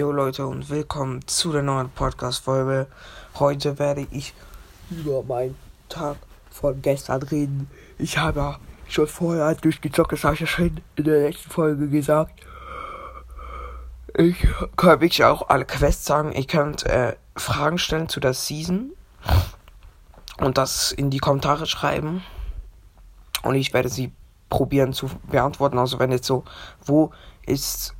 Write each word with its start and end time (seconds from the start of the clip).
Jo 0.00 0.12
Leute 0.12 0.46
und 0.46 0.70
willkommen 0.70 1.20
zu 1.26 1.52
der 1.52 1.60
neuen 1.60 1.90
Podcast-Folge. 1.90 2.86
Heute 3.38 3.78
werde 3.78 4.06
ich 4.10 4.32
über 4.90 5.22
meinen 5.22 5.56
Tag 5.90 6.16
von 6.50 6.80
gestern 6.80 7.22
reden. 7.22 7.70
Ich 7.98 8.16
habe 8.16 8.56
schon 8.88 9.06
vorher 9.06 9.44
habe 9.44 9.68
ich 9.68 10.40
ja 10.40 10.46
schon 10.46 10.80
in 10.96 11.04
der 11.04 11.28
letzten 11.28 11.50
Folge 11.50 11.86
gesagt. 11.90 12.32
Ich 14.16 14.36
kann 14.78 15.02
wirklich 15.02 15.22
auch 15.24 15.50
alle 15.50 15.66
Quests 15.66 16.06
sagen. 16.06 16.32
Ihr 16.32 16.46
könnt 16.46 16.86
äh, 16.86 17.16
Fragen 17.36 17.76
stellen 17.76 18.08
zu 18.08 18.20
der 18.20 18.32
Season 18.32 18.92
und 20.38 20.56
das 20.56 20.92
in 20.92 21.10
die 21.10 21.18
Kommentare 21.18 21.66
schreiben. 21.66 22.22
Und 23.42 23.54
ich 23.54 23.74
werde 23.74 23.90
sie 23.90 24.12
probieren 24.48 24.94
zu 24.94 25.10
beantworten. 25.30 25.76
Also 25.76 25.98
wenn 25.98 26.10
jetzt 26.10 26.26
so, 26.26 26.44
wo 26.86 27.10
ist 27.44 27.94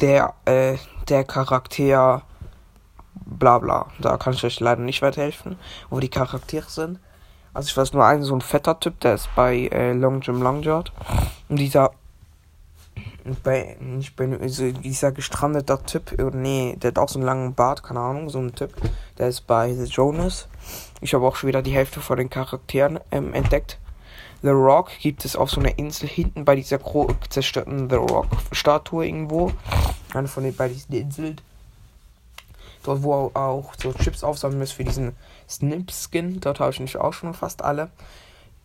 der, 0.00 0.34
äh, 0.44 0.76
der 1.08 1.24
Charakter 1.24 2.22
bla 3.14 3.58
bla. 3.58 3.86
Da 3.98 4.16
kann 4.16 4.34
ich 4.34 4.44
euch 4.44 4.60
leider 4.60 4.82
nicht 4.82 5.02
weiterhelfen, 5.02 5.58
wo 5.90 6.00
die 6.00 6.08
Charaktere 6.08 6.68
sind. 6.68 6.98
Also 7.54 7.68
ich 7.68 7.76
weiß 7.76 7.92
nur 7.92 8.04
einen, 8.04 8.22
so 8.22 8.34
ein 8.34 8.40
fetter 8.40 8.78
Typ, 8.78 9.00
der 9.00 9.14
ist 9.14 9.28
bei 9.34 9.68
äh, 9.68 9.92
Long 9.92 10.20
Jim 10.20 10.42
Longjard. 10.42 10.92
Und 11.48 11.56
dieser 11.56 11.92
bei, 13.42 13.76
nicht 13.80 14.16
bei, 14.16 14.38
also 14.40 14.70
dieser 14.72 15.12
gestrandete 15.12 15.78
Typ, 15.84 16.16
nee, 16.34 16.76
der 16.78 16.92
hat 16.92 16.98
auch 16.98 17.08
so 17.08 17.18
einen 17.18 17.26
langen 17.26 17.54
Bart, 17.54 17.82
keine 17.82 18.00
Ahnung, 18.00 18.30
so 18.30 18.38
ein 18.38 18.54
Typ, 18.54 18.72
der 19.18 19.28
ist 19.28 19.46
bei 19.46 19.74
The 19.74 19.84
Jonas. 19.84 20.48
Ich 21.00 21.14
habe 21.14 21.26
auch 21.26 21.36
schon 21.36 21.48
wieder 21.48 21.62
die 21.62 21.72
Hälfte 21.72 22.00
von 22.00 22.16
den 22.16 22.30
Charakteren 22.30 23.00
ähm, 23.10 23.34
entdeckt. 23.34 23.78
The 24.42 24.50
Rock 24.50 24.90
gibt 25.00 25.24
es 25.24 25.34
auf 25.34 25.50
so 25.50 25.60
einer 25.60 25.78
Insel 25.78 26.08
hinten 26.08 26.44
bei 26.44 26.54
dieser 26.54 26.80
zerstörten 27.28 27.90
The 27.90 27.96
Rock-Statue 27.96 29.06
irgendwo. 29.06 29.52
Eine 30.14 30.28
von 30.28 30.44
den 30.44 30.54
bei 30.54 30.68
diesen 30.68 30.94
Inseln. 30.94 31.40
Dort, 32.84 33.02
wo 33.02 33.30
auch 33.34 33.74
so 33.76 33.92
Chips 33.92 34.22
aufsammeln 34.22 34.60
müssen 34.60 34.76
für 34.76 34.84
diesen 34.84 35.16
Snip-Skin. 35.48 36.40
Dort 36.40 36.60
habe 36.60 36.70
ich 36.70 36.80
nicht 36.80 36.96
auch 36.96 37.12
schon 37.12 37.34
fast 37.34 37.62
alle. 37.62 37.90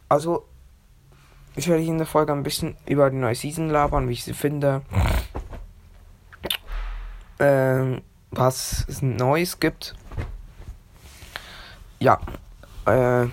Also, 0.09 0.45
ich 1.55 1.67
werde 1.67 1.81
hier 1.81 1.91
in 1.91 1.97
der 1.97 2.07
Folge 2.07 2.33
ein 2.33 2.43
bisschen 2.43 2.77
über 2.85 3.09
die 3.09 3.17
neue 3.17 3.35
Season 3.35 3.69
labern, 3.69 4.07
wie 4.07 4.13
ich 4.13 4.23
sie 4.23 4.33
finde. 4.33 4.83
Ähm, 7.39 8.01
was 8.29 8.85
es 8.87 9.01
Neues 9.01 9.59
gibt. 9.59 9.95
Ja. 11.99 12.19
Äh, 12.85 13.27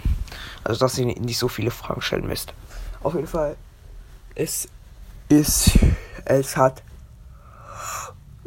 also, 0.64 0.80
dass 0.80 0.98
ihr 0.98 1.06
nicht 1.06 1.38
so 1.38 1.48
viele 1.48 1.70
Fragen 1.70 2.02
stellen 2.02 2.26
müsst. 2.26 2.52
Auf 3.02 3.14
jeden 3.14 3.26
Fall, 3.26 3.56
es 4.34 4.68
ist, 5.28 5.78
es 6.24 6.56
hat 6.56 6.82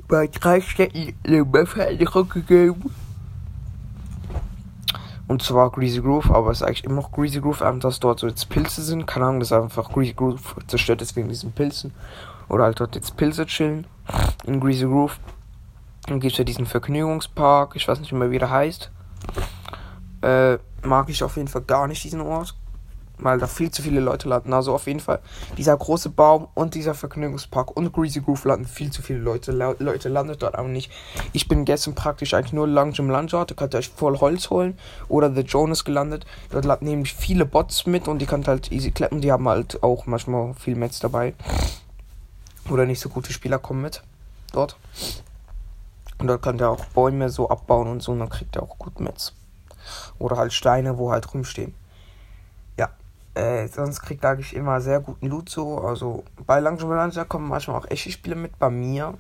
bei 0.08 0.28
drei 0.28 0.62
Städten 0.62 1.16
eine 1.26 1.66
Veränderung 1.66 2.30
gegeben. 2.30 2.94
Und 5.28 5.42
zwar 5.42 5.72
Greasy 5.72 6.02
Groove, 6.02 6.30
aber 6.30 6.52
es 6.52 6.62
ist 6.62 6.68
eigentlich 6.68 6.84
immer 6.84 6.96
noch 6.96 7.12
Greasy 7.12 7.40
Groove, 7.40 7.62
einfach 7.62 7.80
dass 7.82 8.00
dort 8.00 8.20
so 8.20 8.28
jetzt 8.28 8.50
Pilze 8.50 8.84
sind. 8.84 9.08
Keine 9.08 9.26
Ahnung, 9.26 9.40
dass 9.40 9.52
einfach 9.52 9.92
Greasy 9.92 10.14
Groove 10.14 10.56
zerstört 10.68 11.02
ist 11.02 11.16
wegen 11.16 11.30
diesen 11.30 11.54
Pilzen. 11.54 11.94
Oder 12.50 12.66
halt 12.66 12.80
dort 12.80 12.96
jetzt 12.96 13.16
Pilze 13.18 13.46
chillen 13.46 13.88
in 14.46 14.60
Greasy 14.60 14.86
Groove. 14.86 15.18
Dann 16.06 16.20
gibt 16.20 16.34
es 16.34 16.38
ja 16.38 16.44
diesen 16.44 16.66
Vergnügungspark, 16.66 17.76
ich 17.76 17.88
weiß 17.88 18.02
nicht 18.02 18.12
mehr, 18.12 18.30
wie 18.30 18.40
der 18.40 18.50
heißt. 18.50 18.92
Äh, 20.22 20.58
mag 20.84 21.10
ich 21.10 21.24
auf 21.24 21.38
jeden 21.38 21.48
Fall 21.48 21.64
gar 21.64 21.88
nicht 21.88 22.04
diesen 22.04 22.22
Ort. 22.22 22.56
Weil 23.20 23.38
da 23.38 23.46
viel 23.46 23.70
zu 23.70 23.84
viele 23.84 24.00
Leute 24.00 24.28
landen. 24.28 24.54
Also 24.54 24.74
auf 24.74 24.88
jeden 24.88 25.00
Fall, 25.00 25.20
dieser 25.56 25.78
große 25.78 26.10
Baum 26.10 26.48
und 26.56 26.74
dieser 26.74 26.96
Vergnügungspark 26.96 27.78
und 27.78 27.94
Greasy 27.94 28.22
Groove 28.22 28.44
landen 28.46 28.66
viel 28.66 28.90
zu 28.90 29.04
viele 29.04 29.20
Leute. 29.20 29.52
Le 29.52 29.76
Leute 29.78 30.10
landet 30.10 30.42
dort 30.42 30.56
aber 30.56 30.68
nicht. 30.68 30.92
Ich 31.32 31.48
bin 31.48 31.64
gestern 31.64 31.94
praktisch 31.94 32.34
eigentlich 32.34 32.54
nur 32.54 32.68
Long 32.68 32.92
Jim 32.92 33.12
Lungeout. 33.12 33.46
Da 33.46 33.56
könnt 33.56 33.76
ihr 33.76 33.78
euch 33.78 33.90
voll 33.90 34.20
Holz 34.20 34.50
holen. 34.50 34.78
Oder 35.10 35.34
The 35.34 35.42
Jonas 35.42 35.86
gelandet. 35.86 36.26
Dort 36.50 36.66
landen 36.66 36.86
nämlich 36.86 37.14
viele 37.14 37.46
Bots 37.46 37.86
mit 37.86 38.08
und 38.08 38.18
die 38.18 38.26
könnt 38.26 38.48
halt 38.48 38.72
easy 38.72 38.90
klappen. 38.90 39.22
Die 39.22 39.32
haben 39.32 39.48
halt 39.48 39.84
auch 39.84 40.08
manchmal 40.08 40.56
viel 40.56 40.76
Metz 40.76 41.00
dabei. 41.00 41.36
Oder 42.70 42.88
nicht 42.88 43.00
so 43.00 43.10
gute 43.10 43.32
Spieler 43.32 43.60
kommen 43.60 43.84
mit. 43.84 44.02
Dort. 44.54 44.76
Und 46.18 46.28
dort 46.28 46.42
könnt 46.42 46.62
ihr 46.62 46.70
auch 46.70 46.86
Bäume 46.86 47.30
so 47.30 47.48
abbauen 47.48 47.88
und 47.88 48.02
so. 48.02 48.12
Und 48.12 48.20
dann 48.20 48.30
kriegt 48.30 48.58
ihr 48.58 48.64
auch 48.64 48.78
gut 48.80 49.00
Metz. 49.00 49.34
Oder 50.20 50.38
halt 50.38 50.54
Steine, 50.54 50.98
wo 50.98 51.12
halt 51.12 51.34
rumstehen. 51.34 51.74
Ja. 52.78 52.90
Äh, 53.34 53.68
sonst 53.68 54.02
kriegt 54.02 54.24
eigentlich 54.26 54.56
immer 54.56 54.82
sehr 54.82 55.00
guten 55.00 55.28
Loot 55.28 55.50
so. 55.50 55.80
Also 55.80 56.24
bei 56.46 56.60
Langsam 56.60 56.92
Lanza 56.92 57.24
kommen 57.26 57.48
manchmal 57.48 57.78
auch 57.78 57.90
echte 57.90 58.12
Spiele 58.12 58.36
mit. 58.36 58.58
Bei 58.60 58.70
mir. 58.70 59.16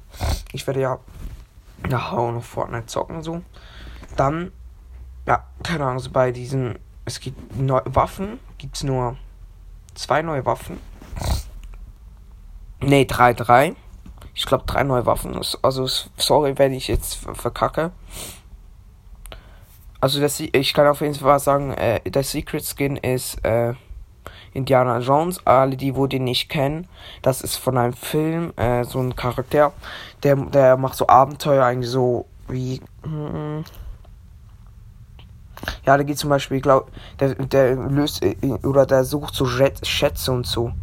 Ich 0.52 0.66
werde 0.68 0.82
ja 0.82 1.00
nachher 1.90 2.18
auch 2.18 2.32
noch 2.32 2.44
Fortnite 2.44 2.88
zocken 2.88 3.24
so. 3.24 3.42
Dann, 4.16 4.52
ja, 5.26 5.44
keine 5.64 5.86
Ahnung, 5.86 6.00
so 6.00 6.12
bei 6.12 6.32
diesen. 6.32 6.80
Es 7.06 7.20
gibt 7.20 7.58
neue 7.58 7.84
Waffen. 7.86 8.40
Gibt 8.58 8.78
es 8.78 8.84
nur 8.84 9.18
zwei 9.96 10.22
neue 10.22 10.46
Waffen. 10.46 10.80
Ne, 12.82 13.06
drei, 13.06 13.34
drei. 13.34 13.76
Ich 14.36 14.46
glaube 14.46 14.66
drei 14.66 14.84
neue 14.84 15.06
Waffen. 15.06 15.40
Also 15.62 15.88
sorry, 16.18 16.58
wenn 16.58 16.74
ich 16.74 16.88
jetzt 16.88 17.16
verkacke. 17.16 17.92
Also 20.04 20.20
das, 20.20 20.38
ich 20.42 20.74
kann 20.74 20.86
auf 20.86 21.00
jeden 21.00 21.16
Fall 21.16 21.40
sagen, 21.40 21.72
äh, 21.72 22.02
der 22.02 22.24
Secret 22.24 22.66
Skin 22.66 22.98
ist 22.98 23.42
äh, 23.46 23.74
Indiana 24.52 25.00
Jones. 25.00 25.40
Alle, 25.48 25.78
die 25.78 25.96
wo 25.96 26.08
den 26.08 26.26
nicht 26.26 26.50
kennen, 26.50 26.90
das 27.22 27.40
ist 27.40 27.56
von 27.56 27.78
einem 27.78 27.94
Film, 27.94 28.52
äh, 28.58 28.84
so 28.84 29.00
ein 29.00 29.16
Charakter, 29.16 29.72
der, 30.22 30.36
der 30.36 30.76
macht 30.76 30.98
so 30.98 31.08
Abenteuer 31.08 31.64
eigentlich 31.64 31.90
so 31.90 32.26
wie. 32.50 32.82
Mm, 33.06 33.62
ja, 35.86 35.96
der 35.96 36.04
geht 36.04 36.18
zum 36.18 36.32
Beispiel, 36.32 36.60
glaub, 36.60 36.92
der, 37.22 37.36
der 37.36 37.74
löst 37.76 38.22
äh, 38.24 38.36
oder 38.66 38.86
der 38.86 39.06
sucht 39.06 39.34
so 39.34 39.46
Schätze 39.46 40.34
und 40.34 40.46
so. 40.46 40.74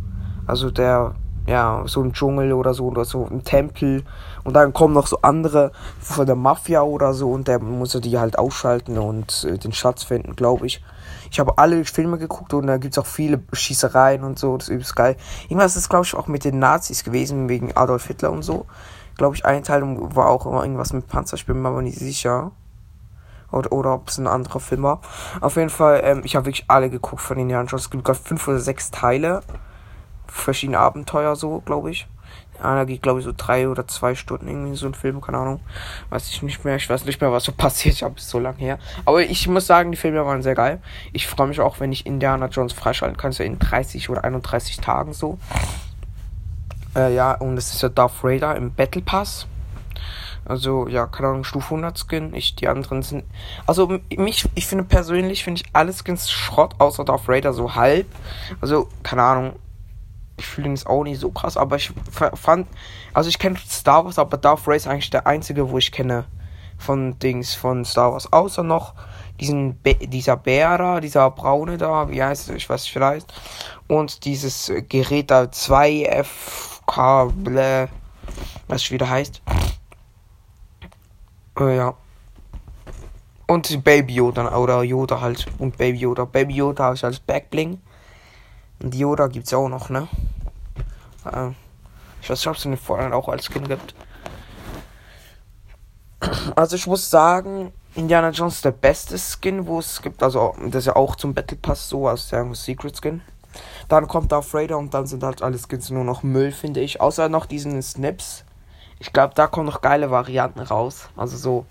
Also 0.47 0.71
der 0.71 1.15
ja, 1.51 1.83
so 1.87 2.01
ein 2.01 2.13
Dschungel 2.13 2.53
oder 2.53 2.75
so 2.75 2.87
oder 2.87 3.05
so 3.05 3.27
ein 3.27 3.43
Tempel 3.43 4.05
und 4.45 4.55
dann 4.55 4.73
kommen 4.73 4.95
noch 4.95 5.09
so 5.09 5.19
andere 5.23 5.73
von 6.01 6.25
der 6.25 6.37
Mafia 6.37 6.83
oder 6.83 7.13
so 7.13 7.33
und 7.33 7.49
der 7.49 7.59
muss 7.59 7.91
die 7.91 8.19
halt 8.19 8.39
ausschalten 8.39 8.97
und 8.99 9.45
äh, 9.45 9.59
den 9.59 9.73
Schatz 9.73 10.05
finden, 10.05 10.37
glaube 10.37 10.67
ich. 10.67 10.81
Ich 11.29 11.41
habe 11.41 11.59
alle 11.59 11.85
Filme 11.85 12.19
geguckt 12.19 12.55
und 12.55 12.69
da 12.69 12.77
gibt 12.77 12.95
es 12.95 12.99
auch 12.99 13.07
viele 13.07 13.43
Schießereien 13.53 14.23
und 14.23 14.39
so, 14.39 14.57
das 14.57 14.69
ist 14.69 14.75
übelst 14.75 14.95
geil. 14.95 15.17
Irgendwas 15.49 15.77
ist, 15.77 15.89
glaube 15.89 16.05
ich, 16.05 16.15
auch 16.15 16.29
mit 16.29 16.45
den 16.45 16.61
Nazis 16.61 17.03
gewesen, 17.03 17.49
wegen 17.49 17.77
Adolf 17.77 18.07
Hitler 18.07 18.31
und 18.31 18.43
so. 18.43 18.67
Glaube 19.17 19.35
ich, 19.35 19.45
eine 19.45 19.63
Teilung 19.63 20.15
war 20.15 20.29
auch 20.29 20.47
immer 20.47 20.63
irgendwas 20.63 20.93
mit 20.93 21.09
Panzer, 21.09 21.35
ich 21.35 21.47
bin 21.47 21.61
mir 21.61 21.69
aber 21.69 21.83
nicht 21.83 21.99
sicher. 21.99 22.53
Oder, 23.51 23.73
oder 23.73 23.95
ob 23.95 24.09
es 24.09 24.19
ein 24.19 24.29
anderer 24.29 24.61
Film 24.61 24.85
war. 24.85 25.01
Auf 25.41 25.57
jeden 25.57 25.71
Fall, 25.71 26.01
ähm, 26.05 26.21
ich 26.23 26.37
habe 26.37 26.47
wirklich 26.47 26.67
alle 26.69 26.89
geguckt 26.89 27.21
von 27.21 27.37
den 27.37 27.51
Jahren 27.51 27.69
schon. 27.69 27.81
Es 27.81 27.91
gibt 27.91 28.05
gerade 28.05 28.21
fünf 28.21 28.47
oder 28.47 28.61
sechs 28.61 28.93
Teile 28.93 29.43
verschiedene 30.31 30.79
Abenteuer 30.79 31.37
so, 31.37 31.61
glaube 31.61 31.91
ich. 31.91 32.07
Einer 32.63 32.85
geht, 32.85 33.03
glaube 33.03 33.21
ich, 33.21 33.25
so 33.25 33.33
drei 33.35 33.69
oder 33.69 33.89
zwei 33.89 34.15
Stunden 34.15 34.47
irgendwie 34.47 34.77
so 34.77 34.87
ein 34.87 34.95
Film, 34.95 35.21
keine 35.21 35.39
Ahnung. 35.39 35.61
Weiß 36.11 36.29
ich 36.29 36.43
nicht 36.43 36.65
mehr. 36.65 36.77
Ich 36.77 36.89
weiß 36.91 37.05
nicht 37.07 37.21
mehr, 37.21 37.33
was 37.33 37.45
so 37.45 37.53
passiert. 37.57 37.95
Ich 37.95 38.03
habe 38.03 38.17
es 38.19 38.29
so 38.29 38.39
lange 38.39 38.59
her. 38.59 38.79
Aber 39.05 39.23
ich 39.23 39.49
muss 39.49 39.67
sagen, 39.67 39.91
die 39.91 39.97
Filme 39.97 40.25
waren 40.27 40.43
sehr 40.43 40.55
geil. 40.55 40.81
Ich 41.13 41.27
freue 41.27 41.47
mich 41.47 41.61
auch, 41.61 41.81
wenn 41.81 41.93
ich 41.93 42.05
Indiana 42.07 42.47
Jones 42.47 42.73
freischalten 42.73 43.17
kann. 43.17 43.33
So 43.33 43.43
in 43.43 43.59
30 43.59 44.11
oder 44.11 44.25
31 44.25 44.79
Tagen 44.79 45.13
so. 45.13 45.39
Äh, 46.95 47.15
ja, 47.15 47.33
und 47.33 47.57
es 47.57 47.73
ist 47.73 47.83
ja 47.83 47.89
Darth 47.89 48.23
Raider 48.23 48.55
im 48.57 48.75
Battle 48.75 49.03
Pass. 49.03 49.47
Also, 50.45 50.89
ja, 50.89 51.07
keine 51.07 51.29
Ahnung, 51.29 51.45
Stufe 51.45 51.75
100 51.75 51.99
Skin. 51.99 52.35
Ich, 52.35 52.57
die 52.57 52.69
anderen 52.69 53.03
sind. 53.03 53.25
Also, 53.67 54.01
mich, 54.17 54.49
ich 54.55 54.67
finde 54.67 54.85
persönlich, 54.85 55.45
finde 55.45 55.63
ich 55.63 55.69
alle 55.73 55.93
Skins 55.93 56.31
Schrott, 56.31 56.75
außer 56.79 57.05
Darth 57.05 57.29
Raider 57.29 57.53
so 57.53 57.75
halb. 57.75 58.07
Also, 58.61 58.89
keine 59.03 59.23
Ahnung 59.23 59.53
ich 60.41 60.47
fühle 60.47 60.69
ihn 60.69 60.79
auch 60.87 61.05
nicht 61.05 61.21
so 61.21 61.31
krass, 61.31 61.57
aber 61.57 61.77
ich 61.77 61.93
fand, 62.11 62.67
also 63.13 63.29
ich 63.29 63.39
kenne 63.39 63.57
Star 63.59 64.05
Wars, 64.05 64.19
aber 64.19 64.37
Darth 64.37 64.67
Vader 64.67 64.77
ist 64.77 64.87
eigentlich 64.87 65.11
der 65.11 65.27
einzige, 65.27 65.71
wo 65.71 65.79
ich 65.79 65.93
kenne 65.93 66.25
von 66.79 67.19
Dings 67.19 67.55
von 67.55 67.85
Star 67.85 68.13
Wars, 68.13 68.33
außer 68.33 68.63
noch 68.63 68.95
diesen 69.39 69.79
Be 69.81 69.95
dieser 69.95 70.37
Bär 70.37 70.79
da, 70.79 71.01
dieser 71.01 71.31
braune 71.31 71.79
da, 71.79 72.09
wie 72.11 72.23
heißt 72.23 72.49
es, 72.49 72.57
ich 72.57 72.69
weiß 72.69 72.83
nicht 72.83 72.93
vielleicht, 72.93 73.33
und 73.87 74.25
dieses 74.25 74.73
Gerät 74.89 75.31
da 75.31 75.43
2FK, 75.43 77.33
blä, 77.33 77.89
was 78.69 78.91
wieder 78.91 79.09
heißt. 79.09 79.43
Äh, 81.59 81.77
ja. 81.77 81.95
Und 83.47 83.85
Baby 83.85 84.15
Yoda 84.15 84.57
oder 84.57 84.83
Yoda 84.85 85.21
halt. 85.21 85.47
Und 85.59 85.77
Baby 85.77 85.99
Yoda. 85.99 86.25
Baby 86.25 86.55
Yoda 86.55 86.85
habe 86.85 86.95
ich 86.95 87.05
als 87.05 87.19
Backbling. 87.19 87.81
Und 88.83 88.95
Yoda 88.95 89.27
gibt's 89.27 89.53
auch 89.53 89.69
noch, 89.69 89.91
ne? 89.91 90.09
Äh, 91.25 91.51
ich 92.23 92.31
weiß 92.31 92.39
nicht, 92.39 92.47
ob 92.49 92.57
es 92.57 92.63
den 92.63 92.77
Fortnite 92.77 93.15
auch 93.15 93.29
als 93.29 93.47
Skin 93.47 93.67
gibt. 93.69 93.95
Also 96.55 96.77
ich 96.77 96.87
muss 96.87 97.09
sagen, 97.09 97.73
Indiana 97.95 98.31
Jones 98.31 98.57
ist 98.57 98.65
der 98.65 98.73
beste 98.73 99.19
Skin, 99.19 99.67
wo 99.67 99.79
es 99.79 100.03
gibt. 100.03 100.23
Also 100.23 100.55
das 100.67 100.81
ist 100.83 100.87
ja 100.87 100.97
auch 100.97 101.17
zum 101.17 101.35
Battle 101.35 101.57
Pass 101.57 101.89
so, 101.89 102.09
als 102.09 102.29
der 102.29 102.55
Secret 102.55 102.97
Skin. 102.97 103.23
Dann 103.89 104.07
kommt 104.07 104.31
Darth 104.31 104.55
Raider 104.55 104.79
und 104.79 104.95
dann 104.95 105.07
sind 105.07 105.23
halt 105.23 105.43
alle 105.43 105.59
Skins 105.59 105.91
nur 105.91 106.05
noch 106.05 106.23
Müll, 106.23 106.53
finde 106.53 106.81
ich. 106.81 107.01
Außer 107.01 107.29
noch 107.29 107.47
diesen 107.47 107.83
Snaps 107.83 108.45
Ich 108.99 109.13
glaube, 109.13 109.35
da 109.35 109.47
kommen 109.47 109.67
noch 109.67 109.81
geile 109.81 110.11
Varianten 110.11 110.61
raus. 110.61 111.09
Also 111.17 111.37
so 111.37 111.67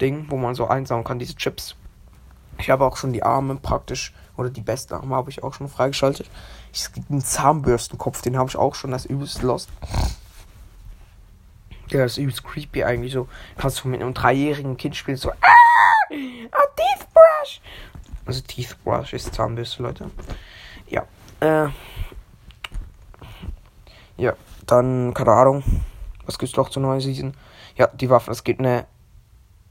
Ding, 0.00 0.26
wo 0.28 0.36
man 0.36 0.54
so 0.54 0.66
einsammeln 0.66 1.04
kann, 1.04 1.18
diese 1.18 1.36
Chips. 1.36 1.76
Ich 2.58 2.70
habe 2.70 2.84
auch 2.84 2.96
schon 2.96 3.12
die 3.12 3.22
Arme 3.22 3.56
praktisch, 3.56 4.12
oder 4.40 4.50
die 4.50 4.62
besten 4.62 4.94
Arme 4.94 5.14
habe 5.14 5.30
ich 5.30 5.42
auch 5.42 5.52
schon 5.52 5.68
freigeschaltet. 5.68 6.28
Es 6.72 6.92
gibt 6.92 7.10
einen 7.10 7.20
Zahnbürstenkopf, 7.20 8.22
den 8.22 8.38
habe 8.38 8.48
ich 8.48 8.56
auch 8.56 8.74
schon, 8.74 8.90
das 8.90 9.04
übelst 9.04 9.42
lost. 9.42 9.68
Ja, 11.90 12.00
das 12.00 12.12
ist 12.12 12.18
übelst 12.18 12.42
creepy 12.44 12.84
eigentlich 12.84 13.12
so. 13.12 13.28
Kannst 13.58 13.84
du 13.84 13.88
mit 13.88 14.00
einem 14.00 14.14
dreijährigen 14.14 14.76
Kind 14.76 14.96
spielen, 14.96 15.16
so, 15.16 15.30
ah, 15.30 15.34
a 16.10 16.14
Teeth 16.14 17.06
Brush. 17.12 17.60
Also 18.24 18.40
Teeth 18.40 18.76
Brush 18.82 19.12
ist 19.12 19.34
Zahnbürste, 19.34 19.82
Leute. 19.82 20.10
Ja, 20.88 21.04
äh, 21.40 21.68
ja, 24.16 24.34
dann, 24.66 25.12
keine 25.14 25.32
Ahnung. 25.32 25.62
Was 26.24 26.38
gibt's 26.38 26.56
noch 26.56 26.68
zur 26.68 26.82
neuen 26.82 27.00
Season? 27.00 27.34
Ja, 27.76 27.88
die 27.88 28.08
Waffe. 28.08 28.30
Es 28.30 28.44
gibt 28.44 28.60
eine 28.60 28.86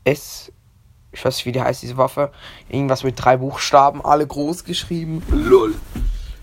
S. 0.04 0.51
Ich 1.12 1.26
weiß 1.26 1.38
nicht, 1.38 1.46
wie 1.46 1.52
die 1.52 1.62
heißt, 1.62 1.82
diese 1.82 1.98
Waffe. 1.98 2.32
Irgendwas 2.70 3.04
mit 3.04 3.16
drei 3.18 3.38
Buchstaben, 3.38 4.04
alle 4.04 4.26
groß 4.26 4.64
geschrieben. 4.64 5.24
LOL. 5.32 5.74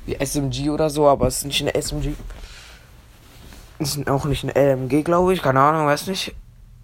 Wie 0.06 0.14
SMG 0.14 0.70
oder 0.70 0.90
so, 0.90 1.08
aber 1.08 1.26
es 1.26 1.38
ist 1.38 1.44
nicht 1.44 1.62
eine 1.62 1.74
SMG. 1.74 2.14
Es 3.78 3.96
ist 3.96 4.08
auch 4.08 4.24
nicht 4.24 4.44
eine 4.44 4.54
LMG, 4.54 5.04
glaube 5.04 5.34
ich. 5.34 5.42
Keine 5.42 5.60
Ahnung, 5.60 5.86
weiß 5.86 6.06
nicht. 6.06 6.34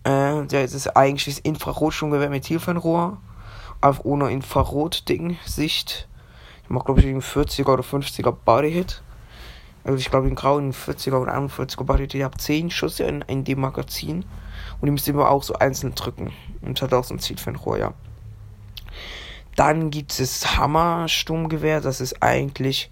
Äh, 0.04 0.44
das 0.46 0.74
ist 0.74 0.96
eigentlich 0.96 1.24
das 1.24 1.38
Infrarotsturmgewehr 1.38 2.30
mit 2.30 2.44
Zielfernrohr. 2.44 3.18
Einfach 3.80 4.04
ohne 4.04 4.30
Infrarot-Ding, 4.30 5.38
Sicht. 5.44 6.08
Ich 6.64 6.70
mach, 6.70 6.84
glaube 6.84 7.00
ich, 7.00 7.06
einen 7.06 7.22
40er 7.22 7.72
oder 7.72 7.82
50er 7.82 8.32
Bodyhit. 8.44 9.02
Also 9.84 9.98
ich 9.98 10.10
glaube, 10.10 10.28
in 10.28 10.36
grauen 10.36 10.72
40er 10.72 11.14
oder 11.14 11.36
41er 11.36 11.82
Bodyhit. 11.84 12.14
Ich 12.14 12.22
habe 12.22 12.36
10 12.36 12.70
Schuss 12.70 13.00
in, 13.00 13.22
in 13.22 13.44
dem 13.44 13.60
Magazin. 13.60 14.24
Und 14.82 14.86
die 14.86 14.90
müsst 14.90 15.06
immer 15.08 15.30
auch 15.30 15.44
so 15.44 15.54
einzeln 15.54 15.94
drücken. 15.94 16.32
Und 16.60 16.82
hat 16.82 16.92
auch 16.92 17.04
so 17.04 17.14
ein 17.14 17.20
Zielfernrohr, 17.20 17.78
ja. 17.78 17.94
Dann 19.54 19.90
gibt 19.90 20.18
es 20.18 20.58
Hammer-Sturmgewehr. 20.58 21.80
Das 21.80 22.00
ist 22.00 22.20
eigentlich 22.20 22.90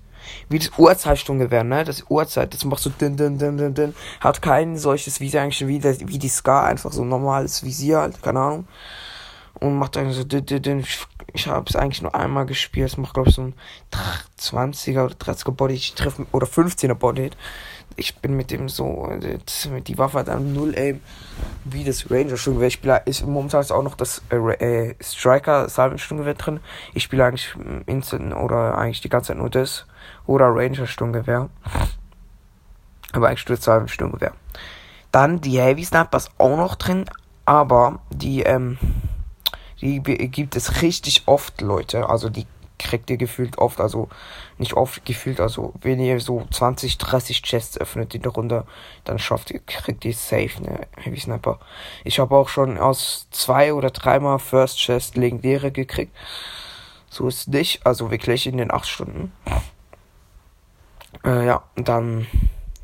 wie 0.48 0.58
das 0.58 0.70
Uhrzeitstungewehr, 0.78 1.64
ne? 1.64 1.82
Das 1.82 2.04
Uhrzeit, 2.08 2.54
das 2.54 2.64
macht 2.64 2.80
so 2.80 2.90
din, 2.90 3.16
din, 3.16 3.38
din, 3.38 3.56
din, 3.56 3.74
din. 3.74 3.94
Hat 4.20 4.40
kein 4.40 4.76
solches 4.76 5.20
Visier 5.20 5.42
eigentlich 5.42 5.66
wie, 5.66 5.80
das, 5.80 5.98
wie 6.00 6.18
die 6.18 6.28
Scar, 6.28 6.64
einfach 6.66 6.92
so 6.92 7.02
ein 7.02 7.08
normales 7.08 7.64
Visier 7.64 7.98
halt, 7.98 8.22
keine 8.22 8.40
Ahnung. 8.40 8.68
Und 9.54 9.76
macht 9.76 9.96
eigentlich 9.96 10.16
so 10.16 10.24
din, 10.24 10.46
din, 10.46 10.62
din. 10.62 10.84
Ich 11.32 11.46
habe 11.46 11.66
es 11.68 11.76
eigentlich 11.76 12.02
nur 12.02 12.14
einmal 12.14 12.46
gespielt. 12.46 12.88
Es 12.88 12.96
macht, 12.96 13.14
glaube 13.14 13.28
ich, 13.28 13.34
so 13.34 13.42
ein 13.42 13.54
20er 14.38 15.04
oder 15.04 15.14
30er 15.14 15.52
Body. 15.52 15.74
Ich 15.74 15.94
treffe, 15.94 16.26
oder 16.32 16.46
15er 16.46 16.94
Body 16.94 17.30
ich 17.96 18.16
bin 18.16 18.36
mit 18.36 18.50
dem 18.50 18.68
so, 18.68 19.10
mit 19.70 19.88
die 19.88 19.98
Waffe 19.98 20.24
dann 20.24 20.52
null 20.52 20.74
Aim, 20.76 21.00
wie 21.64 21.84
das 21.84 22.10
Ranger 22.10 22.36
Sturmgewehr. 22.36 22.68
Ich 22.68 22.74
spiele, 22.74 23.02
ist 23.04 23.26
momentan 23.26 23.60
ist 23.60 23.72
auch 23.72 23.82
noch 23.82 23.94
das 23.94 24.22
äh, 24.30 24.36
äh, 24.36 24.94
Striker 25.00 25.68
Salven 25.68 25.98
Sturmgewehr 25.98 26.34
drin. 26.34 26.60
Ich 26.94 27.04
spiele 27.04 27.24
eigentlich 27.24 27.54
Instant 27.86 28.34
oder 28.34 28.78
eigentlich 28.78 29.00
die 29.00 29.08
ganze 29.08 29.28
Zeit 29.28 29.38
nur 29.38 29.50
das 29.50 29.86
oder 30.26 30.46
Ranger 30.46 30.86
Sturmgewehr. 30.86 31.50
Aber 33.12 33.28
eigentlich 33.28 33.48
nur 33.48 33.58
Salven 33.58 33.88
Sturmgewehr. 33.88 34.32
Dann 35.12 35.40
die 35.40 35.60
Heavy 35.60 35.84
Sniper 35.84 36.16
ist 36.16 36.30
auch 36.38 36.56
noch 36.56 36.76
drin, 36.76 37.04
aber 37.44 38.00
die, 38.10 38.42
ähm, 38.42 38.78
die 39.80 40.00
gibt 40.00 40.56
es 40.56 40.82
richtig 40.82 41.22
oft, 41.26 41.60
Leute. 41.60 42.08
Also 42.08 42.28
die 42.28 42.46
kriegt 42.80 43.10
ihr 43.10 43.18
gefühlt 43.18 43.58
oft, 43.58 43.80
also 43.80 44.08
nicht 44.58 44.72
oft 44.72 45.04
gefühlt, 45.04 45.38
also 45.38 45.74
wenn 45.82 46.00
ihr 46.00 46.18
so 46.18 46.46
20, 46.50 46.96
30 46.96 47.42
Chests 47.42 47.78
öffnet 47.78 48.14
in 48.14 48.22
der 48.22 48.32
Runde, 48.32 48.64
dann 49.04 49.18
schafft 49.18 49.50
ihr, 49.50 49.60
kriegt 49.60 50.04
ihr 50.04 50.14
safe 50.14 50.50
eine 50.56 50.88
Heavy 50.96 51.20
Sniper. 51.20 51.60
Ich 52.04 52.18
habe 52.18 52.34
auch 52.34 52.48
schon 52.48 52.78
aus 52.78 53.28
zwei 53.30 53.74
oder 53.74 53.90
dreimal 53.90 54.38
First 54.38 54.78
Chest 54.78 55.16
legendäre 55.16 55.70
gekriegt. 55.70 56.16
So 57.10 57.28
ist 57.28 57.48
nicht, 57.48 57.84
also 57.86 58.10
wirklich 58.10 58.46
in 58.46 58.56
den 58.56 58.72
8 58.72 58.88
Stunden. 58.88 59.32
Äh, 61.24 61.46
ja, 61.46 61.62
dann, 61.76 62.26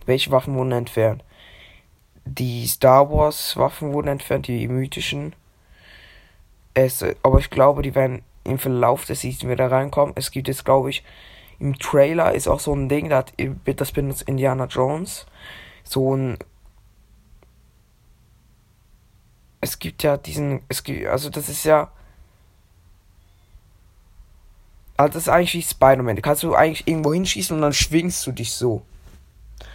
welche 0.04 0.30
Waffen 0.30 0.54
wurden 0.56 0.72
entfernt? 0.72 1.24
Die 2.24 2.66
Star 2.66 3.10
Wars 3.10 3.56
Waffen 3.56 3.92
wurden 3.92 4.08
entfernt, 4.08 4.48
die 4.48 4.66
mythischen. 4.66 5.34
Es, 6.76 7.02
aber 7.22 7.38
ich 7.38 7.48
glaube, 7.48 7.80
die 7.80 7.94
werden 7.94 8.22
im 8.44 8.58
Verlauf 8.58 9.06
des 9.06 9.22
Season 9.22 9.48
wieder 9.48 9.70
reinkommen. 9.70 10.14
Es 10.14 10.30
gibt 10.30 10.46
jetzt, 10.46 10.66
glaube 10.66 10.90
ich, 10.90 11.02
im 11.58 11.78
Trailer 11.78 12.34
ist 12.34 12.48
auch 12.48 12.60
so 12.60 12.74
ein 12.74 12.90
Ding, 12.90 13.08
das, 13.08 13.24
das 13.64 13.92
benutzt 13.92 14.22
Indiana 14.22 14.66
Jones. 14.66 15.24
So 15.84 16.14
ein. 16.14 16.38
Es 19.62 19.78
gibt 19.78 20.02
ja 20.02 20.18
diesen. 20.18 20.60
Es 20.68 20.84
gibt, 20.84 21.06
also 21.06 21.30
das 21.30 21.48
ist 21.48 21.64
ja. 21.64 21.90
Also 24.98 25.14
das 25.14 25.22
ist 25.22 25.28
eigentlich 25.30 25.54
wie 25.54 25.62
Spider-Man. 25.62 26.20
Kannst 26.20 26.42
du 26.42 26.54
eigentlich 26.54 26.86
irgendwo 26.86 27.14
hinschießen 27.14 27.56
und 27.56 27.62
dann 27.62 27.72
schwingst 27.72 28.26
du 28.26 28.32
dich 28.32 28.52
so. 28.52 28.82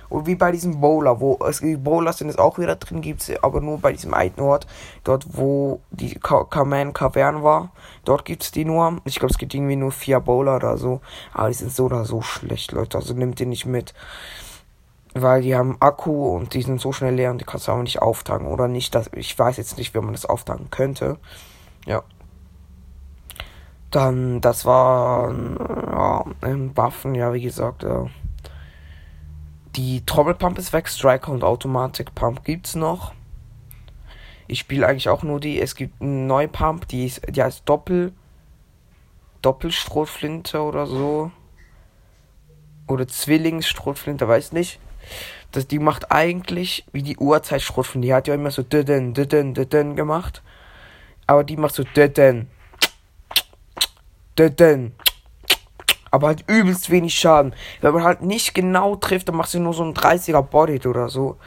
Und 0.10 0.28
wie 0.28 0.36
bei 0.36 0.52
diesem 0.52 0.82
Bowler, 0.82 1.20
wo 1.22 1.40
es 1.48 1.62
Bowler 1.62 2.14
sind 2.14 2.30
es 2.30 2.38
auch 2.38 2.58
wieder 2.58 2.76
drin, 2.76 3.02
gibt 3.02 3.22
es 3.22 3.44
aber 3.44 3.62
nur 3.62 3.80
bei 3.80 3.94
diesem 3.94 4.14
einen 4.14 4.40
Ort, 4.40 4.68
dort 5.04 5.26
wo 5.38 5.80
die 5.90 6.16
Kamen 6.16 6.94
Kavern 6.94 7.44
war. 7.44 7.72
Dort 8.04 8.26
gibt 8.26 8.44
es 8.44 8.52
die 8.52 8.66
nur. 8.66 8.98
Ich 9.06 9.20
glaube, 9.20 9.32
es 9.32 9.38
gibt 9.38 9.54
irgendwie 9.54 9.78
nur 9.78 9.92
vier 9.92 10.20
Bowler 10.20 10.58
oder 10.58 10.78
so. 10.78 11.02
Aber 11.34 11.48
die 11.48 11.54
sind 11.54 11.72
so 11.72 11.86
oder 11.86 12.04
so 12.06 12.22
schlecht, 12.22 12.74
Leute. 12.74 12.98
Also 12.98 13.14
nimmt 13.14 13.40
die 13.40 13.46
nicht 13.46 13.66
mit. 13.66 13.94
Weil 15.14 15.42
die 15.42 15.56
haben 15.56 15.78
Akku 15.80 16.36
und 16.36 16.54
die 16.54 16.62
sind 16.62 16.80
so 16.80 16.92
schnell 16.92 17.16
leer 17.16 17.32
und 17.32 17.40
die 17.42 17.46
kannst 17.46 17.68
du 17.68 17.72
auch 17.72 17.82
nicht 17.82 18.02
auftanken. 18.02 18.48
Oder 18.48 18.68
nicht, 18.68 18.94
dass, 18.96 19.10
ich 19.14 19.38
weiß 19.38 19.58
jetzt 19.58 19.78
nicht, 19.78 19.94
wie 19.94 20.00
man 20.00 20.14
das 20.14 20.26
auftanken 20.26 20.70
könnte. 20.72 21.18
Ja. 21.86 22.04
Dann, 23.92 24.40
das 24.42 24.66
war 24.66 25.34
ja, 25.34 26.26
Waffen, 26.76 27.16
ja, 27.16 27.34
wie 27.34 27.42
gesagt, 27.42 27.84
ja. 27.84 28.08
Die 29.76 30.06
Trommelpump 30.06 30.58
ist 30.58 30.74
weg, 30.74 30.90
Striker 30.90 31.32
und 31.32 31.44
Automatic 31.44 32.14
Pump 32.14 32.44
gibt's 32.44 32.76
noch. 32.76 33.14
Ich 34.48 34.60
spiele 34.60 34.86
eigentlich 34.86 35.08
auch 35.08 35.24
nur 35.24 35.40
die. 35.40 35.62
Es 35.62 35.76
gibt 35.76 36.02
eine 36.02 36.10
neue 36.10 36.50
Pump, 36.50 36.90
die, 36.90 37.06
ist, 37.06 37.22
die 37.30 37.42
heißt 37.42 37.64
Doppel. 37.66 38.12
Doppelstrohflinte 39.42 40.62
oder 40.62 40.86
so. 40.88 41.32
Oder 42.88 43.08
Zwillingsstrohflinte, 43.08 44.28
weiß 44.28 44.52
nicht. 44.52 44.80
Das, 45.54 45.68
die 45.68 45.80
macht 45.80 46.12
eigentlich 46.12 46.86
wie 46.92 47.02
die 47.02 47.18
Uhrzeitschrotflinte. 47.18 48.06
Die 48.06 48.14
hat 48.14 48.28
ja 48.28 48.36
immer 48.36 48.52
so 48.52 48.64
düden, 48.64 49.14
düden, 49.14 49.54
düden 49.54 49.96
gemacht. 49.96 50.44
Aber 51.28 51.46
die 51.46 51.56
macht 51.56 51.76
so 51.76 51.84
düden. 51.84 52.50
Düden 54.38 54.96
aber 56.12 56.28
halt 56.28 56.44
übelst 56.48 56.90
wenig 56.90 57.16
Schaden. 57.16 57.56
Wenn 57.80 57.94
man 57.94 58.04
halt 58.04 58.22
nicht 58.22 58.54
genau 58.54 58.98
trifft, 58.98 59.30
dann 59.30 59.38
machst 59.38 59.54
du 59.54 59.60
nur 59.60 59.74
so 59.74 59.84
ein 59.84 59.94
30er 59.94 60.42
Body 60.42 60.86
oder 60.88 61.10
so. 61.10 61.38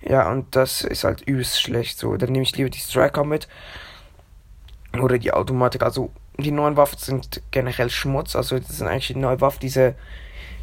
Ja, 0.00 0.30
und 0.30 0.54
das 0.54 0.82
ist 0.82 1.04
halt 1.04 1.22
übelst 1.22 1.60
schlecht 1.60 1.98
so. 1.98 2.16
Dann 2.16 2.30
nehme 2.30 2.44
ich 2.44 2.56
lieber 2.56 2.70
die 2.70 2.78
Striker 2.78 3.24
mit. 3.24 3.48
Oder 5.00 5.18
die 5.18 5.32
Automatik. 5.32 5.82
Also 5.82 6.10
die 6.38 6.52
neuen 6.52 6.76
Waffen 6.76 6.98
sind 6.98 7.42
generell 7.50 7.90
Schmutz. 7.90 8.36
Also 8.36 8.58
das 8.58 8.78
sind 8.78 8.86
eigentlich 8.86 9.08
die 9.08 9.16
neuen 9.16 9.40
Waffen, 9.40 9.60
diese 9.60 9.96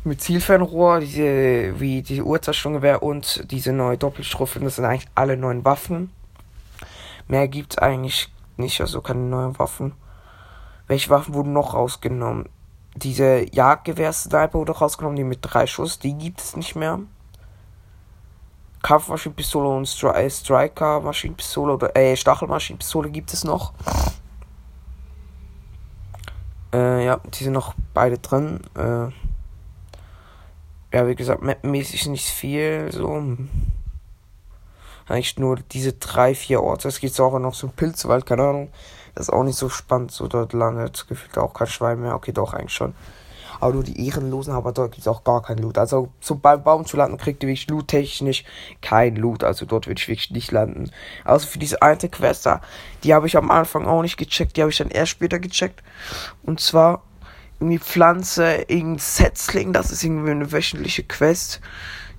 mit 0.06 0.22
Zielfernrohr, 0.22 1.00
diese 1.00 1.80
wie 1.80 2.02
die 2.02 2.22
Uhrzeitsturmgewehr 2.22 3.04
und 3.04 3.50
diese 3.52 3.74
neue 3.74 3.98
Doppelstrophen. 3.98 4.64
Das 4.64 4.78
sind 4.78 4.86
eigentlich 4.86 5.10
alle 5.16 5.38
neuen 5.38 5.66
Waffen. 5.66 6.12
Mehr 7.28 7.48
gibt's 7.48 7.78
eigentlich 7.78 8.30
nicht, 8.58 8.82
also 8.82 9.02
keine 9.02 9.22
neuen 9.22 9.58
Waffen. 9.60 9.94
Welche 10.88 11.10
Waffen 11.10 11.34
wurden 11.34 11.54
noch 11.54 11.74
rausgenommen? 11.74 12.50
Diese 12.96 13.46
Jagdgewehr-Sniper 13.54 14.54
wurde 14.54 14.74
rausgenommen, 14.74 15.16
die 15.16 15.24
mit 15.24 15.40
drei 15.42 15.66
Schuss, 15.68 16.00
die 16.00 16.14
gibt 16.14 16.42
es 16.42 16.56
nicht 16.56 16.76
mehr. 16.76 17.00
Kampfmaschinenpistole 18.84 19.68
und 19.70 19.88
Stri 19.88 20.10
äh, 20.10 20.30
Striker-Maschinenpistole 20.30 21.74
oder 21.74 21.96
äh, 21.96 22.16
Stachelmaschinenpistole 22.16 23.10
gibt 23.10 23.34
es 23.34 23.44
noch. 23.44 23.74
Äh, 26.74 27.06
ja, 27.06 27.18
die 27.18 27.44
sind 27.46 27.54
noch 27.54 27.76
beide 27.94 28.18
drin. 28.18 28.60
Äh, 28.76 29.08
ja, 30.96 31.08
wie 31.08 31.16
gesagt, 31.16 31.42
mapmäßig 31.42 32.08
nicht 32.08 32.28
viel, 32.28 32.92
so. 32.92 33.38
Eigentlich 35.08 35.38
nur 35.38 35.58
diese 35.58 35.94
drei, 35.94 36.36
vier 36.36 36.62
Orte. 36.62 36.88
Es 36.88 37.00
gibt 37.00 37.20
auch 37.20 37.40
noch 37.40 37.54
so 37.54 37.68
ein 37.68 37.74
Pilzwald, 37.74 38.26
keine 38.26 38.44
Ahnung. 38.44 38.70
Das 39.16 39.28
ist 39.28 39.34
auch 39.34 39.44
nicht 39.44 39.58
so 39.58 39.70
spannend, 39.70 40.12
so 40.12 40.28
dort 40.28 40.54
landet 40.54 41.06
gefühlt 41.08 41.38
auch 41.38 41.54
kein 41.54 41.68
Schwein 41.68 42.02
mehr. 42.02 42.16
Okay, 42.16 42.32
doch, 42.32 42.54
eigentlich 42.54 42.74
schon. 42.74 42.94
Aber 43.60 43.74
nur 43.74 43.84
die 43.84 44.08
Ehrenlosen, 44.08 44.54
aber 44.54 44.72
dort 44.72 44.92
gibt 44.92 45.02
es 45.02 45.08
auch 45.08 45.24
gar 45.24 45.42
kein 45.42 45.58
Loot. 45.58 45.78
Also 45.78 46.10
so 46.20 46.36
beim 46.36 46.64
Baum 46.64 46.86
zu 46.86 46.98
landen 46.98 47.18
kriegt 47.18 47.44
ihr 47.44 47.48
wirklich 47.48 47.70
loot-technisch 47.70 48.44
kein 48.82 49.16
Loot. 49.16 49.44
Also 49.44 49.66
dort 49.66 49.88
würde 49.88 50.02
ich 50.02 50.08
wirklich 50.08 50.32
nicht 50.32 50.52
landen. 50.52 50.92
Also 51.24 51.48
für 51.48 51.60
diese 51.60 51.82
eine 51.82 52.10
Quest 52.10 52.46
da, 52.46 52.62
die 53.04 53.14
habe 53.14 53.28
ich 53.28 53.38
am 53.38 53.52
Anfang 53.52 53.86
auch 53.86 54.02
nicht 54.02 54.18
gecheckt. 54.18 54.58
Die 54.58 54.62
habe 54.62 54.72
ich 54.72 54.78
dann 54.78 54.90
erst 54.90 55.12
später 55.12 55.40
gecheckt. 55.40 55.82
Und 56.44 56.60
zwar 56.60 57.04
irgendwie 57.60 57.80
Pflanze, 57.80 58.66
irgendein 58.68 59.00
Setzling. 59.00 59.72
Das 59.72 59.92
ist 59.92 60.04
irgendwie 60.04 60.32
eine 60.32 60.52
wöchentliche 60.52 61.04
Quest. 61.04 61.62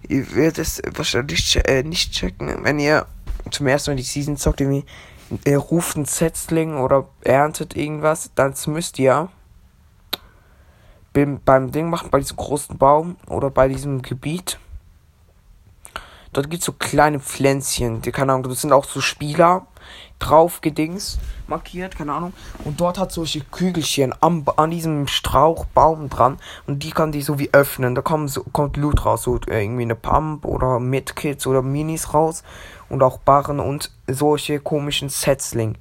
Ihr 0.09 0.35
werdet 0.35 0.59
es 0.59 0.81
wahrscheinlich 0.95 1.57
äh, 1.67 1.83
nicht 1.83 2.13
checken, 2.13 2.65
wenn 2.65 2.79
ihr 2.79 3.07
zum 3.51 3.67
ersten 3.67 3.91
Mal 3.91 3.97
die 3.97 4.03
Season 4.03 4.37
zockt, 4.37 4.61
irgendwie 4.61 4.85
er 5.45 5.59
ruft 5.59 5.97
einen 5.97 6.05
Setzling 6.05 6.79
oder 6.79 7.09
erntet 7.23 7.77
irgendwas, 7.77 8.31
dann 8.35 8.55
müsst 8.67 8.99
ihr 8.99 9.29
beim, 11.13 11.41
beim 11.45 11.71
Ding 11.71 11.89
machen, 11.89 12.11
bei 12.11 12.19
diesem 12.19 12.37
großen 12.37 12.77
Baum 12.77 13.17
oder 13.29 13.51
bei 13.51 13.69
diesem 13.69 14.03
Gebiet. 14.03 14.59
Dort 16.33 16.51
gibt 16.51 16.63
es 16.63 16.67
so 16.67 16.73
kleine 16.73 17.21
Pflänzchen, 17.21 18.03
die, 18.03 18.11
keine 18.11 18.33
Ahnung, 18.33 18.51
das 18.51 18.61
sind 18.61 18.73
auch 18.73 18.85
so 18.85 19.01
Spieler 19.01 19.67
drauf 20.19 20.61
gedings 20.61 21.19
markiert, 21.47 21.97
keine 21.97 22.13
Ahnung. 22.13 22.33
Und 22.65 22.81
dort 22.81 22.99
hat 22.99 23.13
solche 23.13 23.41
Kügelchen 23.41 24.15
am, 24.21 24.45
an 24.57 24.71
diesem 24.71 25.07
Strauchbaum 25.07 26.09
dran 26.09 26.39
und 26.67 26.83
die 26.83 26.91
kann 26.91 27.13
die 27.13 27.23
so 27.23 27.39
wie 27.39 27.53
öffnen. 27.53 27.95
Da 27.95 28.03
kommt, 28.03 28.31
so, 28.31 28.43
kommt 28.45 28.77
Loot 28.77 29.05
raus, 29.05 29.23
so 29.23 29.39
irgendwie 29.47 29.83
eine 29.83 29.95
Pump 29.95 30.45
oder 30.45 30.81
Medkits 30.81 31.47
oder 31.47 31.63
Minis 31.63 32.15
raus 32.15 32.43
und 32.89 33.03
auch 33.03 33.19
Barren 33.19 33.61
und 33.61 33.91
solche 34.07 34.61
komischen 34.61 35.09
Setzling. 35.09 35.77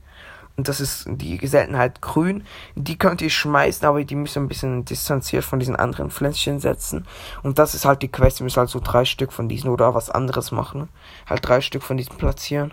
Und 0.56 0.68
das 0.68 0.80
ist 0.80 1.06
die 1.10 1.46
Seltenheit 1.48 2.02
grün. 2.02 2.46
Die 2.76 2.98
könnt 2.98 3.22
ihr 3.22 3.32
schmeißen, 3.32 3.88
aber 3.88 4.04
die 4.04 4.16
müssen 4.16 4.44
ein 4.44 4.48
bisschen 4.48 4.86
distanziert 4.86 5.44
von 5.44 5.60
diesen 5.60 5.76
anderen 5.76 6.12
Pflänzchen 6.12 6.60
setzen. 6.60 7.08
Und 7.42 7.58
das 7.58 7.74
ist 7.74 7.86
halt 7.86 8.04
die 8.04 8.12
Quest. 8.12 8.40
Ihr 8.40 8.44
müsst 8.44 8.58
halt 8.58 8.70
so 8.70 8.80
drei 8.80 9.04
Stück 9.06 9.34
von 9.34 9.50
diesen 9.50 9.72
oder 9.72 9.96
was 9.96 10.12
anderes 10.12 10.52
machen. 10.52 10.90
Halt 11.28 11.48
drei 11.48 11.62
Stück 11.62 11.82
von 11.82 11.98
diesen 11.98 12.18
platzieren. 12.18 12.72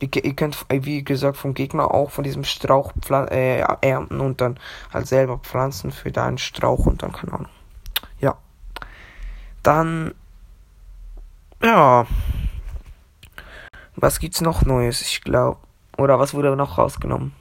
Ihr, 0.00 0.24
ihr 0.24 0.34
könnt, 0.34 0.64
wie 0.70 1.02
gesagt, 1.02 1.36
vom 1.36 1.54
Gegner 1.54 1.92
auch 1.92 2.10
von 2.10 2.24
diesem 2.24 2.44
Strauch 2.44 2.92
äh, 3.10 3.60
ernten 3.80 4.20
und 4.20 4.40
dann 4.40 4.58
halt 4.92 5.08
selber 5.08 5.38
pflanzen 5.38 5.90
für 5.90 6.12
deinen 6.12 6.38
Strauch 6.38 6.86
und 6.86 7.02
dann 7.02 7.12
keine 7.12 7.32
Ahnung. 7.32 7.48
Ja. 8.20 8.36
Dann, 9.62 10.14
ja. 11.62 12.06
Was 13.96 14.20
gibt's 14.20 14.40
noch 14.40 14.62
Neues? 14.62 15.02
Ich 15.02 15.22
glaube. 15.22 15.58
Oder 15.96 16.20
was 16.20 16.32
wurde 16.32 16.54
noch 16.54 16.78
rausgenommen? 16.78 17.32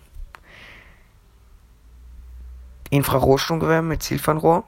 Infrarotsturmgewehr 2.89 3.83
mit 3.83 4.01
Zielfernrohr. 4.01 4.63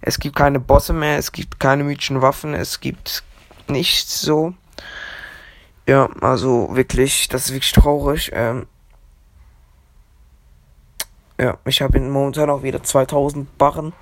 Es 0.00 0.18
gibt 0.18 0.34
keine 0.34 0.58
Bosse 0.58 0.92
mehr, 0.92 1.18
es 1.18 1.30
gibt 1.30 1.60
keine 1.60 1.84
mythischen 1.84 2.22
Waffen, 2.22 2.54
es 2.54 2.80
gibt 2.80 3.22
nichts 3.68 4.20
so. 4.20 4.54
Ja, 5.86 6.08
also 6.20 6.68
wirklich, 6.72 7.28
das 7.28 7.46
ist 7.46 7.52
wirklich 7.52 7.72
traurig. 7.72 8.30
Ähm, 8.32 8.66
ja, 11.40 11.58
ich 11.64 11.82
habe 11.82 11.98
momentan 11.98 12.50
auch 12.50 12.62
wieder 12.62 12.82
2000 12.82 13.58
Barren 13.58 13.92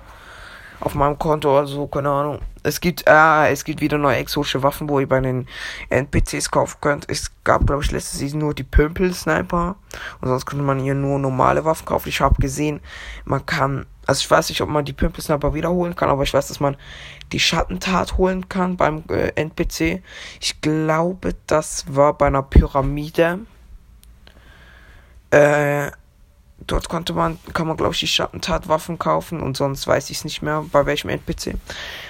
auf 0.81 0.95
meinem 0.95 1.17
Konto, 1.17 1.57
also 1.57 1.87
keine 1.87 2.09
Ahnung. 2.09 2.39
Es 2.63 2.81
gibt, 2.81 3.07
äh, 3.07 3.51
es 3.51 3.63
gibt 3.63 3.81
wieder 3.81 3.97
neue 3.97 4.17
exotische 4.17 4.61
Waffen, 4.61 4.89
wo 4.89 4.99
ihr 4.99 5.07
bei 5.07 5.19
den 5.19 5.47
NPCs 5.89 6.51
kaufen 6.51 6.77
könnt. 6.81 7.09
Es 7.09 7.31
gab, 7.43 7.65
glaube 7.65 7.83
ich, 7.83 7.91
letzte 7.91 8.17
Season 8.17 8.39
nur 8.39 8.53
die 8.53 8.63
Pömpel-Sniper. 8.63 9.75
Und 10.21 10.27
sonst 10.27 10.45
konnte 10.45 10.63
man 10.63 10.79
hier 10.79 10.95
nur 10.95 11.17
normale 11.19 11.65
Waffen 11.65 11.85
kaufen. 11.85 12.09
Ich 12.09 12.21
habe 12.21 12.35
gesehen, 12.41 12.81
man 13.25 13.45
kann, 13.45 13.85
also 14.05 14.19
ich 14.21 14.31
weiß 14.31 14.49
nicht, 14.49 14.61
ob 14.61 14.69
man 14.69 14.85
die 14.85 14.93
Pömpel-Sniper 14.93 15.53
wiederholen 15.53 15.95
kann, 15.95 16.09
aber 16.09 16.23
ich 16.23 16.33
weiß, 16.33 16.47
dass 16.47 16.59
man 16.59 16.75
die 17.31 17.39
Schattentat 17.39 18.17
holen 18.17 18.49
kann 18.49 18.77
beim 18.77 19.03
äh, 19.09 19.31
NPC. 19.35 20.03
Ich 20.39 20.59
glaube, 20.61 21.35
das 21.47 21.85
war 21.87 22.17
bei 22.17 22.27
einer 22.27 22.43
Pyramide. 22.43 23.39
Äh, 25.29 25.91
dort 26.67 26.89
konnte 26.89 27.13
man, 27.13 27.39
kann 27.53 27.67
man 27.67 27.77
glaube 27.77 27.93
ich 27.93 27.99
die 27.99 28.07
Schattentatwaffen 28.07 28.99
kaufen 28.99 29.39
und 29.39 29.55
sonst 29.55 29.87
weiß 29.87 30.09
ich 30.09 30.17
es 30.17 30.23
nicht 30.23 30.41
mehr 30.41 30.65
bei 30.71 30.85
welchem 30.85 31.09
NPC. 31.09 31.55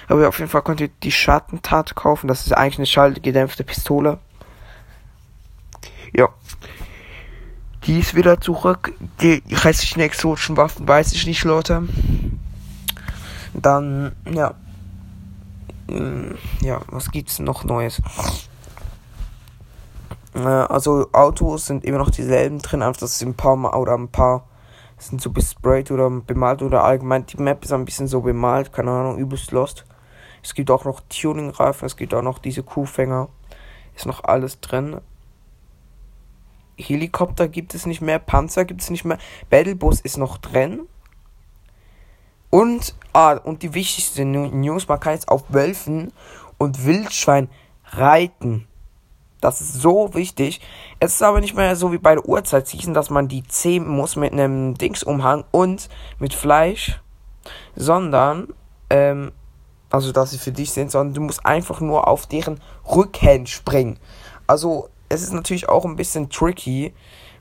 Aber 0.08 0.28
auf 0.28 0.38
jeden 0.38 0.50
Fall 0.50 0.62
könnt 0.62 0.80
ihr 0.80 0.90
die 1.02 1.12
Schattentat 1.12 1.94
kaufen. 1.94 2.26
Das 2.26 2.46
ist 2.46 2.52
eigentlich 2.52 2.78
eine 2.78 2.86
schallgedämpfte 2.86 3.64
Pistole. 3.64 4.18
Ja. 6.14 6.28
Die 7.86 7.98
ist 7.98 8.14
wieder 8.14 8.40
zurück. 8.40 8.92
Die 9.20 9.42
restlichen 9.50 10.00
exotischen 10.00 10.56
Waffen 10.56 10.86
weiß 10.86 11.12
ich 11.12 11.26
nicht, 11.26 11.42
Leute. 11.44 11.88
Dann, 13.54 14.12
ja. 14.32 14.54
Hm, 15.88 16.36
ja, 16.60 16.80
was 16.88 17.10
gibt's 17.10 17.38
noch 17.38 17.64
Neues? 17.64 18.00
Äh, 20.34 20.38
also 20.38 21.08
Autos 21.12 21.66
sind 21.66 21.84
immer 21.84 21.98
noch 21.98 22.10
dieselben 22.10 22.60
drin, 22.60 22.82
einfach 22.82 23.00
dass 23.00 23.20
ein 23.20 23.34
paar 23.34 23.56
Mal 23.56 23.74
oder 23.74 23.94
ein 23.94 24.08
paar 24.08 24.46
sind 24.98 25.20
so 25.20 25.30
besprayt 25.30 25.90
oder 25.90 26.08
bemalt 26.08 26.62
oder 26.62 26.84
allgemein 26.84 27.26
die 27.26 27.36
Map 27.36 27.64
ist 27.64 27.72
ein 27.72 27.84
bisschen 27.84 28.06
so 28.06 28.20
bemalt, 28.20 28.72
keine 28.72 28.92
Ahnung, 28.92 29.18
übelst 29.18 29.50
lost. 29.50 29.84
Es 30.42 30.54
gibt 30.54 30.70
auch 30.70 30.84
noch 30.84 31.00
Tuning-Reifen, 31.08 31.86
es 31.86 31.96
gibt 31.96 32.14
auch 32.14 32.22
noch 32.22 32.38
diese 32.38 32.62
Kuhfänger. 32.62 33.28
Ist 33.94 34.06
noch 34.06 34.24
alles 34.24 34.60
drin. 34.60 35.00
Helikopter 36.82 37.48
gibt 37.48 37.74
es 37.74 37.86
nicht 37.86 38.02
mehr, 38.02 38.18
Panzer 38.18 38.64
gibt 38.64 38.82
es 38.82 38.90
nicht 38.90 39.04
mehr, 39.04 39.18
Battlebus 39.50 40.00
ist 40.00 40.18
noch 40.18 40.38
drin. 40.38 40.86
Und, 42.50 42.94
ah, 43.14 43.32
und 43.32 43.62
die 43.62 43.72
wichtigste 43.72 44.24
News, 44.24 44.86
man 44.86 45.00
kann 45.00 45.14
jetzt 45.14 45.28
auf 45.28 45.44
Wölfen 45.48 46.12
und 46.58 46.84
Wildschwein 46.84 47.48
reiten. 47.86 48.66
Das 49.40 49.60
ist 49.60 49.74
so 49.74 50.14
wichtig. 50.14 50.60
Es 51.00 51.14
ist 51.14 51.22
aber 51.22 51.40
nicht 51.40 51.56
mehr 51.56 51.74
so 51.74 51.90
wie 51.92 51.98
bei 51.98 52.14
der 52.14 52.28
Uhrzeit-Season, 52.28 52.94
dass 52.94 53.10
man 53.10 53.26
die 53.26 53.42
zähmen 53.42 53.88
muss 53.88 54.14
mit 54.14 54.32
einem 54.32 54.74
Dingsumhang 54.74 55.44
und 55.50 55.88
mit 56.20 56.32
Fleisch, 56.32 57.00
sondern, 57.74 58.54
ähm, 58.88 59.32
also 59.90 60.12
dass 60.12 60.30
sie 60.30 60.38
für 60.38 60.52
dich 60.52 60.70
sind, 60.70 60.92
sondern 60.92 61.14
du 61.14 61.22
musst 61.22 61.44
einfach 61.44 61.80
nur 61.80 62.06
auf 62.06 62.26
deren 62.26 62.60
Rücken 62.86 63.48
springen. 63.48 63.98
Also, 64.46 64.90
es 65.12 65.22
ist 65.22 65.32
natürlich 65.32 65.68
auch 65.68 65.84
ein 65.84 65.96
bisschen 65.96 66.30
tricky, 66.30 66.92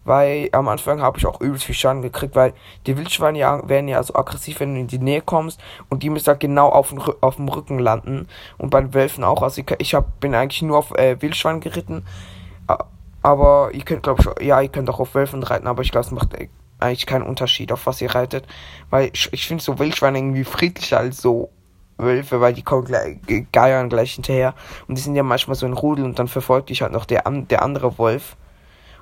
weil 0.03 0.49
am 0.51 0.67
Anfang 0.67 1.01
habe 1.01 1.17
ich 1.17 1.25
auch 1.25 1.39
übelst 1.41 1.65
viel 1.65 1.75
Schaden 1.75 2.01
gekriegt, 2.01 2.35
weil 2.35 2.53
die 2.87 2.97
Wildschweine 2.97 3.37
ja, 3.37 3.67
werden 3.69 3.87
ja 3.87 4.01
so 4.01 4.15
aggressiv, 4.15 4.59
wenn 4.59 4.73
du 4.73 4.79
in 4.81 4.87
die 4.87 4.99
Nähe 4.99 5.21
kommst 5.21 5.59
und 5.89 6.03
die 6.03 6.09
müssen 6.09 6.27
halt 6.27 6.39
genau 6.39 6.69
auf, 6.69 6.93
auf 7.21 7.35
dem 7.35 7.47
Rücken 7.47 7.79
landen 7.79 8.27
und 8.57 8.71
bei 8.71 8.81
den 8.81 8.93
Wölfen 8.93 9.23
auch. 9.23 9.41
Also 9.41 9.61
ich, 9.61 9.71
ich 9.77 9.93
hab, 9.93 10.19
bin 10.19 10.33
eigentlich 10.33 10.63
nur 10.63 10.77
auf 10.77 10.91
äh, 10.97 11.21
Wildschwein 11.21 11.59
geritten, 11.59 12.03
aber 13.21 13.69
ihr 13.73 13.83
könnt 13.83 14.03
glaube 14.03 14.21
ich, 14.21 14.45
ja, 14.45 14.59
ihr 14.59 14.69
könnt 14.69 14.89
auch 14.89 14.99
auf 14.99 15.13
Wölfen 15.13 15.43
reiten, 15.43 15.67
aber 15.67 15.83
ich 15.83 15.91
glaube, 15.91 16.07
es 16.07 16.11
macht 16.11 16.35
eigentlich 16.79 17.05
keinen 17.05 17.23
Unterschied, 17.23 17.71
auf 17.71 17.85
was 17.85 18.01
ihr 18.01 18.13
reitet, 18.13 18.47
weil 18.89 19.11
ich, 19.13 19.29
ich 19.31 19.47
finde 19.47 19.63
so 19.63 19.77
Wildschweine 19.77 20.17
irgendwie 20.17 20.43
friedlicher 20.43 20.97
als 20.97 21.21
so 21.21 21.51
Wölfe, 22.01 22.41
weil 22.41 22.53
die 22.53 22.63
kommen 22.63 22.85
gleich, 22.85 23.17
geiern 23.51 23.89
gleich 23.89 24.13
hinterher 24.13 24.53
und 24.87 24.97
die 24.97 25.01
sind 25.01 25.15
ja 25.15 25.23
manchmal 25.23 25.55
so 25.55 25.65
in 25.65 25.73
Rudel 25.73 26.05
und 26.05 26.19
dann 26.19 26.27
verfolgt 26.27 26.69
dich 26.69 26.81
halt 26.81 26.91
noch 26.91 27.05
der, 27.05 27.23
der 27.25 27.61
andere 27.61 27.97
Wolf. 27.97 28.35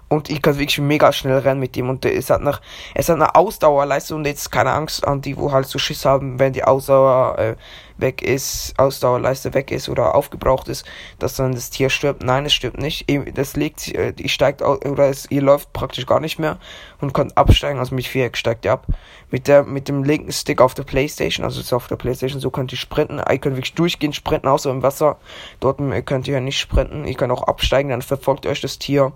Und 0.09 0.31
ich 0.31 0.41
kann 0.41 0.57
wirklich 0.57 0.79
mega 0.79 1.13
schnell 1.13 1.37
rennen 1.37 1.59
mit 1.59 1.77
ihm. 1.77 1.87
Und 1.87 2.03
es 2.03 2.31
hat 2.31 2.41
nach, 2.41 2.61
es 2.95 3.09
hat 3.09 3.17
eine 3.17 3.35
Ausdauerleiste 3.35 4.15
und 4.15 4.25
jetzt 4.25 4.51
keine 4.51 4.71
Angst 4.71 5.07
an 5.07 5.21
die, 5.21 5.37
wo 5.37 5.51
halt 5.51 5.67
so 5.67 5.77
Schiss 5.77 6.03
haben, 6.03 6.39
wenn 6.39 6.51
die 6.51 6.63
Ausdauer 6.63 7.37
äh, 7.37 7.55
weg 7.97 8.23
ist, 8.23 8.73
Ausdauerleiste 8.77 9.53
weg 9.53 9.69
ist 9.69 9.87
oder 9.87 10.15
aufgebraucht 10.15 10.67
ist, 10.67 10.83
dass 11.19 11.35
dann 11.35 11.53
das 11.53 11.69
Tier 11.69 11.91
stirbt. 11.91 12.23
Nein, 12.23 12.45
es 12.45 12.53
stirbt 12.53 12.79
nicht. 12.79 13.05
Das 13.35 13.55
legt 13.55 13.93
äh, 13.93 14.11
die 14.11 14.29
steigt 14.29 14.63
aus, 14.63 14.83
oder 14.83 15.09
es, 15.09 15.29
ihr 15.29 15.43
läuft 15.43 15.73
praktisch 15.73 16.07
gar 16.07 16.19
nicht 16.19 16.39
mehr 16.39 16.57
und 17.01 17.13
könnt 17.13 17.37
absteigen. 17.37 17.77
Also 17.77 17.93
mit 17.93 18.07
Viereck 18.07 18.35
steigt 18.35 18.65
ihr 18.65 18.71
ab. 18.71 18.87
Mit 19.29 19.47
der, 19.47 19.63
mit 19.63 19.87
dem 19.87 20.03
linken 20.03 20.31
Stick 20.31 20.59
auf 20.59 20.73
der 20.73 20.83
Playstation, 20.83 21.45
also 21.45 21.61
ist 21.61 21.71
auf 21.71 21.87
der 21.87 21.97
Playstation, 21.97 22.41
so 22.41 22.49
könnt 22.49 22.71
ihr 22.71 22.79
sprinten. 22.79 23.19
Ihr 23.19 23.37
könnt 23.37 23.57
wirklich 23.57 23.75
durchgehend 23.75 24.15
sprinten, 24.15 24.47
außer 24.47 24.71
im 24.71 24.81
Wasser. 24.81 25.17
Dort 25.59 25.77
könnt 26.07 26.27
ihr 26.27 26.33
ja 26.33 26.39
nicht 26.39 26.59
sprinten. 26.59 27.05
Ihr 27.05 27.13
könnt 27.13 27.31
auch 27.31 27.43
absteigen, 27.43 27.89
dann 27.89 28.01
verfolgt 28.01 28.47
euch 28.47 28.61
das 28.61 28.79
Tier 28.79 29.11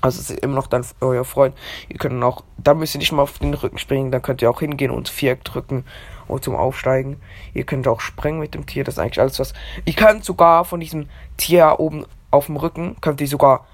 also 0.00 0.20
es 0.20 0.30
ist 0.30 0.40
immer 0.40 0.54
noch 0.54 0.66
dann 0.66 0.84
euer 1.00 1.24
Freund. 1.24 1.54
Ihr 1.88 1.98
könnt 1.98 2.22
auch, 2.22 2.44
da 2.56 2.74
müsst 2.74 2.94
ihr 2.94 2.98
nicht 2.98 3.12
mal 3.12 3.22
auf 3.22 3.38
den 3.38 3.54
Rücken 3.54 3.78
springen, 3.78 4.10
dann 4.12 4.22
könnt 4.22 4.42
ihr 4.42 4.50
auch 4.50 4.60
hingehen 4.60 4.90
und 4.90 5.08
Viereck 5.08 5.44
drücken 5.44 5.84
und 6.26 6.44
zum 6.44 6.54
Aufsteigen. 6.54 7.20
Ihr 7.54 7.64
könnt 7.64 7.88
auch 7.88 8.00
springen 8.00 8.38
mit 8.38 8.54
dem 8.54 8.66
Tier, 8.66 8.84
das 8.84 8.94
ist 8.94 8.98
eigentlich 8.98 9.20
alles 9.20 9.38
was. 9.38 9.54
Ihr 9.84 9.94
könnt 9.94 10.24
sogar 10.24 10.64
von 10.64 10.80
diesem 10.80 11.08
Tier 11.36 11.76
oben 11.78 12.06
auf 12.30 12.46
dem 12.46 12.56
Rücken, 12.56 12.96
könnt 13.00 13.20
ihr 13.20 13.28
sogar 13.28 13.66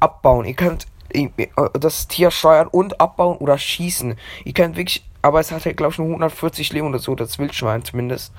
abbauen. 0.00 0.44
Ihr 0.46 0.54
könnt 0.54 0.86
das 1.74 2.08
Tier 2.08 2.30
steuern 2.30 2.68
und 2.68 3.00
abbauen 3.00 3.36
oder 3.38 3.58
schießen. 3.58 4.16
Ihr 4.44 4.52
könnt 4.52 4.76
wirklich, 4.76 5.04
aber 5.22 5.40
es 5.40 5.50
hat 5.50 5.64
halt 5.64 5.76
glaube 5.76 5.92
ich 5.92 5.98
nur 5.98 6.08
140 6.08 6.72
Leben 6.72 6.88
oder 6.88 6.98
so, 6.98 7.14
das 7.14 7.38
Wildschwein 7.38 7.84
zumindest. 7.84 8.32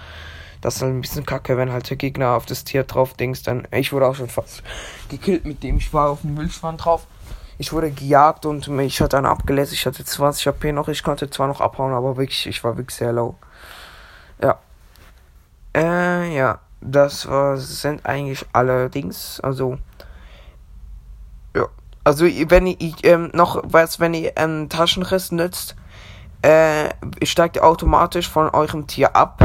Das 0.61 0.75
ist 0.75 0.81
halt 0.83 0.93
ein 0.93 1.01
bisschen 1.01 1.25
kacke, 1.25 1.57
wenn 1.57 1.71
halt 1.71 1.89
der 1.89 1.97
Gegner 1.97 2.35
auf 2.35 2.45
das 2.45 2.63
Tier 2.63 2.83
drauf 2.83 3.15
denkst, 3.15 3.43
dann. 3.43 3.67
Ich 3.71 3.91
wurde 3.91 4.07
auch 4.07 4.15
schon 4.15 4.29
fast 4.29 4.61
gekillt 5.09 5.43
mit 5.43 5.63
dem. 5.63 5.77
Ich 5.77 5.91
war 5.91 6.11
auf 6.11 6.21
dem 6.21 6.37
Wildschwein 6.37 6.77
drauf. 6.77 7.07
Ich 7.61 7.71
wurde 7.71 7.91
gejagt 7.91 8.47
und 8.47 8.69
mich 8.69 9.01
hat 9.01 9.13
dann 9.13 9.27
abgelässt. 9.27 9.71
Ich 9.71 9.85
hatte 9.85 10.03
20 10.03 10.47
HP 10.47 10.71
noch. 10.71 10.87
Ich 10.87 11.03
konnte 11.03 11.29
zwar 11.29 11.47
noch 11.47 11.61
abhauen, 11.61 11.93
aber 11.93 12.17
wirklich, 12.17 12.47
ich 12.47 12.63
war 12.63 12.75
wirklich 12.75 12.97
sehr 12.97 13.13
low. 13.13 13.35
Ja. 14.41 14.57
Äh, 15.77 16.35
ja. 16.35 16.57
Das 16.81 17.29
war, 17.29 17.57
sind 17.57 18.03
eigentlich 18.03 18.43
alle 18.51 18.89
Dings. 18.89 19.39
Also. 19.41 19.77
Ja. 21.55 21.67
Also, 22.03 22.25
wenn 22.25 22.65
ihr 22.65 22.95
ähm, 23.03 23.29
noch 23.31 23.61
was, 23.63 23.99
wenn 23.99 24.15
ihr 24.15 24.35
einen 24.39 24.67
Taschenriss 24.67 25.31
nützt, 25.31 25.75
äh, 26.41 26.89
steigt 27.23 27.57
ihr 27.57 27.63
automatisch 27.63 28.27
von 28.27 28.49
eurem 28.49 28.87
Tier 28.87 29.15
ab. 29.15 29.39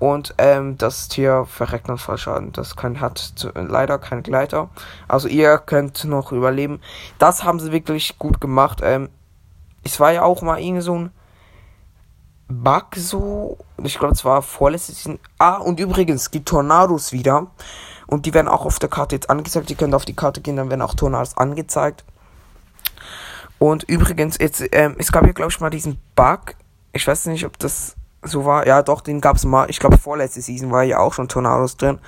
Und 0.00 0.34
ähm, 0.38 0.78
das 0.78 1.08
Tier 1.08 1.44
verreckt 1.44 1.90
dann 1.90 1.98
voll 1.98 2.16
Schaden. 2.16 2.52
Das 2.52 2.74
kann, 2.74 3.00
hat 3.00 3.34
leider 3.54 3.98
keinen 3.98 4.22
Gleiter. 4.22 4.70
Also 5.06 5.28
ihr 5.28 5.58
könnt 5.58 6.04
noch 6.04 6.32
überleben. 6.32 6.80
Das 7.18 7.44
haben 7.44 7.60
sie 7.60 7.70
wirklich 7.70 8.18
gut 8.18 8.40
gemacht. 8.40 8.80
Ähm, 8.82 9.10
es 9.84 10.00
war 10.00 10.10
ja 10.10 10.22
auch 10.22 10.40
mal 10.40 10.58
irgendwie 10.58 10.80
so 10.80 10.98
ein 10.98 11.10
Bug 12.48 12.96
so. 12.96 13.58
Ich 13.84 13.98
glaube, 13.98 14.14
es 14.14 14.24
war 14.24 14.40
vorletztes. 14.40 15.06
Ah, 15.38 15.56
und 15.56 15.78
übrigens, 15.78 16.30
gibt 16.30 16.48
Tornados 16.48 17.12
wieder. 17.12 17.48
Und 18.06 18.24
die 18.24 18.32
werden 18.32 18.48
auch 18.48 18.64
auf 18.64 18.78
der 18.78 18.88
Karte 18.88 19.16
jetzt 19.16 19.28
angezeigt. 19.28 19.68
Ihr 19.68 19.76
könnt 19.76 19.94
auf 19.94 20.06
die 20.06 20.16
Karte 20.16 20.40
gehen, 20.40 20.56
dann 20.56 20.70
werden 20.70 20.80
auch 20.80 20.94
Tornados 20.94 21.36
angezeigt. 21.36 22.04
Und 23.58 23.82
übrigens, 23.82 24.38
jetzt, 24.38 24.64
ähm, 24.72 24.96
es 24.98 25.12
gab 25.12 25.26
ja, 25.26 25.32
glaube 25.32 25.52
ich, 25.52 25.60
mal 25.60 25.68
diesen 25.68 25.98
Bug. 26.16 26.54
Ich 26.94 27.06
weiß 27.06 27.26
nicht, 27.26 27.44
ob 27.44 27.58
das 27.58 27.96
so 28.22 28.44
war. 28.44 28.66
Ja, 28.66 28.82
doch, 28.82 29.00
den 29.00 29.20
gab's 29.20 29.44
mal. 29.44 29.68
Ich 29.70 29.78
glaube, 29.78 29.98
vorletzte 29.98 30.40
Season 30.40 30.70
war 30.70 30.82
ja 30.82 30.98
auch 30.98 31.14
schon 31.14 31.28
Tornados 31.28 31.76
drin. 31.76 31.98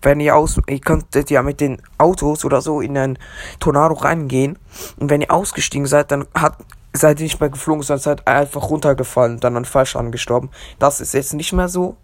Wenn 0.00 0.20
ihr 0.20 0.36
aus, 0.36 0.60
ihr 0.66 0.80
könntet 0.80 1.30
ja 1.30 1.42
mit 1.42 1.60
den 1.60 1.80
Autos 1.98 2.44
oder 2.44 2.60
so 2.60 2.80
in 2.80 2.96
einen 2.98 3.18
Tornado 3.60 3.94
reingehen. 3.94 4.58
Und 4.98 5.10
wenn 5.10 5.20
ihr 5.20 5.30
ausgestiegen 5.30 5.86
seid, 5.86 6.10
dann 6.10 6.26
hat, 6.34 6.56
seid 6.92 7.20
ihr 7.20 7.24
nicht 7.24 7.40
mehr 7.40 7.50
geflogen, 7.50 7.82
sondern 7.82 8.02
seid 8.02 8.26
einfach 8.26 8.70
runtergefallen, 8.70 9.40
dann 9.40 9.56
an 9.56 9.64
falsch 9.64 9.96
angestorben. 9.96 10.50
Das 10.78 11.00
ist 11.00 11.14
jetzt 11.14 11.34
nicht 11.34 11.52
mehr 11.52 11.68
so. 11.68 11.96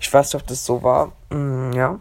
Ich 0.00 0.12
weiß 0.12 0.32
nicht, 0.32 0.42
ob 0.42 0.48
das 0.48 0.64
so 0.64 0.82
war. 0.82 1.12
Mm, 1.30 1.72
ja. 1.72 2.00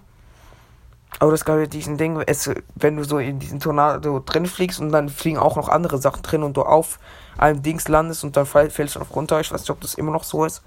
Aber 1.19 1.31
das 1.31 1.45
gab 1.45 1.57
ja 1.59 1.65
diesen 1.65 1.97
Ding, 1.97 2.21
es, 2.25 2.49
wenn 2.75 2.97
du 2.97 3.05
so 3.05 3.19
in 3.19 3.39
diesen 3.39 3.61
Tornado 3.61 4.19
drin 4.19 4.45
fliegst 4.45 4.81
und 4.81 4.91
dann 4.91 5.07
fliegen 5.07 5.37
auch 5.37 5.55
noch 5.55 5.69
andere 5.69 5.97
Sachen 5.97 6.23
drin 6.23 6.43
und 6.43 6.57
du 6.57 6.63
auf 6.63 6.99
einem 7.37 7.61
Dings 7.61 7.87
landest 7.87 8.25
und 8.25 8.35
dann 8.35 8.45
fällst 8.45 8.95
du 8.95 8.99
noch 8.99 9.15
runter. 9.15 9.39
Ich 9.39 9.51
weiß 9.51 9.61
nicht, 9.61 9.69
ob 9.69 9.79
das 9.79 9.93
immer 9.93 10.11
noch 10.11 10.25
so 10.25 10.43
ist. 10.43 10.61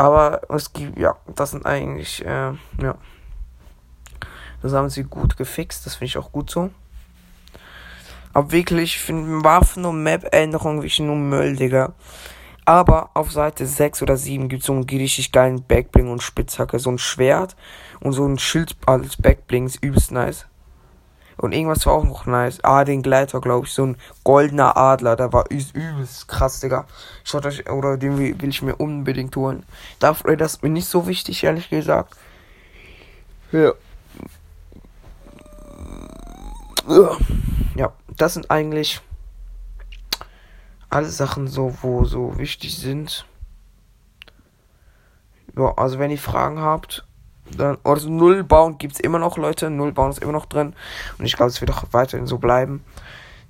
Aber 0.00 0.40
es 0.48 0.72
gibt, 0.72 0.98
ja, 0.98 1.14
das 1.36 1.50
sind 1.50 1.66
eigentlich, 1.66 2.24
äh, 2.24 2.52
ja. 2.80 2.94
Das 4.62 4.72
haben 4.72 4.88
sie 4.88 5.04
gut 5.04 5.36
gefixt, 5.36 5.84
das 5.84 5.96
finde 5.96 6.06
ich 6.06 6.16
auch 6.16 6.32
gut 6.32 6.48
so. 6.48 6.70
Aber 8.32 8.50
wirklich, 8.50 8.96
ich 8.96 9.02
finde 9.02 9.44
Waffen- 9.44 9.84
und 9.84 10.02
Map-Änderungen 10.02 10.78
wirklich 10.78 11.00
nur 11.00 11.16
Müll, 11.16 11.54
Digga. 11.54 11.92
Aber 12.64 13.10
auf 13.12 13.30
Seite 13.30 13.66
6 13.66 14.00
oder 14.00 14.16
7 14.16 14.48
gibt 14.48 14.62
es 14.62 14.68
so 14.68 14.72
einen 14.72 14.88
richtig 14.88 15.32
geilen 15.32 15.64
Backbling 15.64 16.10
und 16.10 16.22
Spitzhacke. 16.22 16.78
So 16.78 16.90
ein 16.90 16.98
Schwert 16.98 17.54
und 18.00 18.14
so 18.14 18.26
ein 18.26 18.38
Schild 18.38 18.74
als 18.86 19.18
Backbling 19.18 19.66
ist 19.66 19.84
übelst 19.84 20.12
nice. 20.12 20.46
Und 21.40 21.52
irgendwas 21.52 21.86
war 21.86 21.94
auch 21.94 22.04
noch 22.04 22.26
nice. 22.26 22.62
Ah, 22.62 22.84
den 22.84 23.02
Gleiter, 23.02 23.40
glaube 23.40 23.66
ich. 23.66 23.72
So 23.72 23.86
ein 23.86 23.96
goldener 24.24 24.76
Adler. 24.76 25.16
Der 25.16 25.32
war 25.32 25.46
übelst 25.50 26.28
krass, 26.28 26.60
Digga. 26.60 26.86
Schaut 27.24 27.46
euch, 27.46 27.68
oder 27.70 27.96
den 27.96 28.18
will, 28.18 28.48
ich 28.48 28.62
mir 28.62 28.76
unbedingt 28.76 29.34
holen. 29.36 29.64
Dafür, 30.00 30.36
das 30.36 30.54
ist 30.54 30.62
mir 30.62 30.68
nicht 30.68 30.88
so 30.88 31.06
wichtig, 31.06 31.42
ehrlich 31.42 31.70
gesagt. 31.70 32.14
Ja. 33.52 33.72
Ja, 37.74 37.92
das 38.16 38.34
sind 38.34 38.50
eigentlich 38.50 39.00
alle 40.90 41.08
Sachen 41.08 41.48
so, 41.48 41.74
wo 41.80 42.04
so 42.04 42.36
wichtig 42.36 42.76
sind. 42.76 43.24
Ja, 45.56 45.72
also 45.76 45.98
wenn 45.98 46.10
ihr 46.10 46.18
Fragen 46.18 46.60
habt, 46.60 47.06
dann, 47.56 47.78
also 47.84 48.08
Nullbauen 48.08 48.78
gibt 48.78 48.94
es 48.94 49.00
immer 49.00 49.18
noch, 49.18 49.36
Leute. 49.36 49.70
Nullbauen 49.70 50.10
ist 50.10 50.22
immer 50.22 50.32
noch 50.32 50.46
drin. 50.46 50.74
Und 51.18 51.24
ich 51.24 51.36
glaube, 51.36 51.50
es 51.50 51.60
wird 51.60 51.70
auch 51.70 51.84
weiterhin 51.92 52.26
so 52.26 52.38
bleiben. 52.38 52.84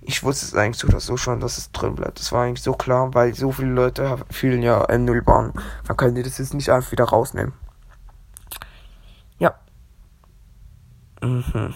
Ich 0.02 0.22
wusste 0.22 0.46
es 0.46 0.54
eigentlich 0.54 0.78
so 0.78 0.88
oder 0.88 1.00
so 1.00 1.16
schon, 1.16 1.40
dass 1.40 1.58
es 1.58 1.72
drin 1.72 1.94
bleibt. 1.94 2.18
Das 2.18 2.32
war 2.32 2.44
eigentlich 2.44 2.62
so 2.62 2.72
klar, 2.72 3.12
weil 3.14 3.34
so 3.34 3.52
viele 3.52 3.70
Leute 3.70 4.18
fühlen 4.30 4.62
ja 4.62 4.84
äh, 4.84 4.98
Nullbauen. 4.98 5.52
Dann 5.86 5.96
können 5.96 6.14
die 6.14 6.22
das 6.22 6.38
jetzt 6.38 6.54
nicht 6.54 6.70
einfach 6.70 6.92
wieder 6.92 7.04
rausnehmen. 7.04 7.52
Ja. 9.38 9.54
Mhm. 11.22 11.74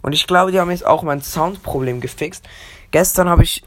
Und 0.00 0.12
ich 0.12 0.26
glaube, 0.26 0.52
die 0.52 0.60
haben 0.60 0.70
jetzt 0.70 0.86
auch 0.86 1.02
mein 1.02 1.22
Soundproblem 1.22 2.00
gefixt. 2.00 2.46
Gestern 2.90 3.28
habe 3.28 3.42
ich 3.42 3.64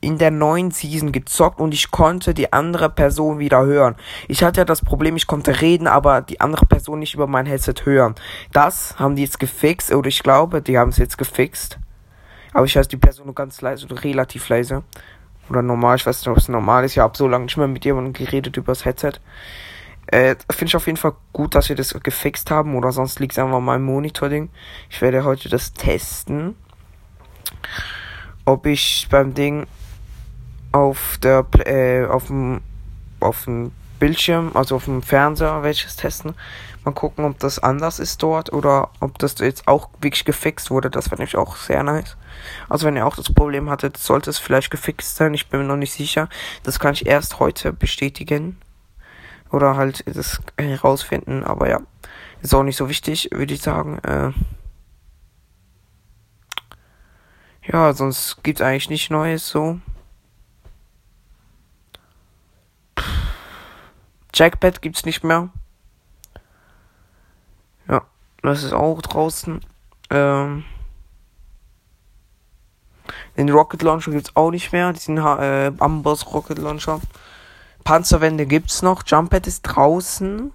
in 0.00 0.18
der 0.18 0.30
neuen 0.30 0.70
Season 0.70 1.12
gezockt 1.12 1.60
und 1.60 1.74
ich 1.74 1.90
konnte 1.90 2.32
die 2.32 2.52
andere 2.52 2.88
Person 2.88 3.38
wieder 3.38 3.64
hören. 3.64 3.96
Ich 4.28 4.42
hatte 4.42 4.60
ja 4.60 4.64
das 4.64 4.82
Problem, 4.82 5.16
ich 5.16 5.26
konnte 5.26 5.60
reden, 5.60 5.86
aber 5.86 6.22
die 6.22 6.40
andere 6.40 6.66
Person 6.66 7.00
nicht 7.00 7.14
über 7.14 7.26
mein 7.26 7.46
Headset 7.46 7.74
hören. 7.84 8.14
Das 8.52 8.98
haben 8.98 9.16
die 9.16 9.22
jetzt 9.22 9.38
gefixt, 9.38 9.92
oder 9.92 10.08
ich 10.08 10.22
glaube, 10.22 10.62
die 10.62 10.78
haben 10.78 10.90
es 10.90 10.96
jetzt 10.96 11.18
gefixt. 11.18 11.78
Aber 12.52 12.66
ich 12.66 12.74
weiß 12.76 12.88
die 12.88 12.96
Person 12.96 13.26
nur 13.26 13.34
ganz 13.34 13.60
leise 13.60 13.86
oder 13.86 14.02
relativ 14.02 14.48
leise. 14.48 14.82
Oder 15.48 15.62
normal, 15.62 15.96
ich 15.96 16.06
weiß 16.06 16.20
nicht, 16.20 16.28
ob 16.28 16.36
es 16.36 16.48
normal 16.48 16.84
ist. 16.84 16.92
Ich 16.92 16.98
habe 16.98 17.16
so 17.16 17.28
lange 17.28 17.44
nicht 17.44 17.56
mehr 17.56 17.68
mit 17.68 17.84
jemandem 17.84 18.12
geredet 18.12 18.56
über 18.56 18.72
das 18.72 18.84
Headset. 18.84 19.14
Äh, 20.06 20.36
Finde 20.50 20.66
ich 20.66 20.76
auf 20.76 20.86
jeden 20.86 20.96
Fall 20.96 21.14
gut, 21.32 21.54
dass 21.54 21.68
wir 21.68 21.76
das 21.76 21.94
gefixt 22.02 22.50
haben. 22.50 22.76
Oder 22.76 22.92
sonst 22.92 23.20
liegt 23.20 23.32
es 23.32 23.38
einfach 23.38 23.58
im 23.58 23.82
Monitor-Ding. 23.82 24.48
Ich 24.88 25.00
werde 25.02 25.24
heute 25.24 25.48
das 25.48 25.72
testen. 25.72 26.56
Ob 28.44 28.66
ich 28.66 29.06
beim 29.10 29.34
Ding 29.34 29.66
auf 30.72 31.18
der 31.22 31.46
äh, 31.66 32.06
auf 32.06 32.26
dem 32.26 32.60
auf 33.20 33.44
dem 33.44 33.72
Bildschirm, 33.98 34.52
also 34.54 34.76
auf 34.76 34.86
dem 34.86 35.02
Fernseher, 35.02 35.62
welches 35.62 35.96
testen. 35.96 36.34
Mal 36.84 36.92
gucken, 36.92 37.26
ob 37.26 37.38
das 37.38 37.58
anders 37.58 37.98
ist 37.98 38.22
dort 38.22 38.52
oder 38.52 38.88
ob 39.00 39.18
das 39.18 39.38
jetzt 39.38 39.68
auch 39.68 39.90
wirklich 40.00 40.24
gefixt 40.24 40.70
wurde. 40.70 40.88
Das 40.88 41.08
fände 41.08 41.24
ich 41.24 41.36
auch 41.36 41.56
sehr 41.56 41.82
nice. 41.82 42.16
Also 42.70 42.86
wenn 42.86 42.96
ihr 42.96 43.06
auch 43.06 43.16
das 43.16 43.32
Problem 43.32 43.68
hattet, 43.68 43.98
sollte 43.98 44.30
es 44.30 44.38
vielleicht 44.38 44.70
gefixt 44.70 45.16
sein. 45.16 45.34
Ich 45.34 45.48
bin 45.48 45.60
mir 45.60 45.66
noch 45.66 45.76
nicht 45.76 45.92
sicher. 45.92 46.30
Das 46.62 46.80
kann 46.80 46.94
ich 46.94 47.04
erst 47.04 47.38
heute 47.38 47.74
bestätigen. 47.74 48.58
Oder 49.50 49.76
halt 49.76 50.04
das 50.06 50.40
herausfinden. 50.56 51.44
Aber 51.44 51.68
ja, 51.68 51.80
ist 52.40 52.54
auch 52.54 52.62
nicht 52.62 52.76
so 52.76 52.88
wichtig, 52.88 53.28
würde 53.32 53.52
ich 53.52 53.60
sagen. 53.60 53.98
Äh 53.98 54.32
ja, 57.70 57.92
sonst 57.92 58.42
gibt's 58.42 58.62
eigentlich 58.62 58.88
nicht 58.88 59.10
Neues 59.10 59.46
so. 59.46 59.78
Jackpad 64.40 64.80
gibt's 64.80 65.04
nicht 65.04 65.22
mehr. 65.22 65.50
Ja, 67.86 68.00
das 68.40 68.62
ist 68.62 68.72
auch 68.72 69.02
draußen. 69.02 69.60
Ähm, 70.08 70.64
den 73.36 73.50
Rocket 73.50 73.82
Launcher 73.82 74.12
gibt's 74.12 74.34
auch 74.36 74.50
nicht 74.50 74.72
mehr. 74.72 74.94
Diesen 74.94 75.18
äh, 75.18 75.72
Amboss 75.78 76.32
Rocket 76.32 76.56
Launcher. 76.56 77.02
Panzerwände 77.84 78.46
gibt's 78.46 78.80
noch. 78.80 79.02
Jumppad 79.06 79.46
ist 79.46 79.60
draußen. 79.60 80.50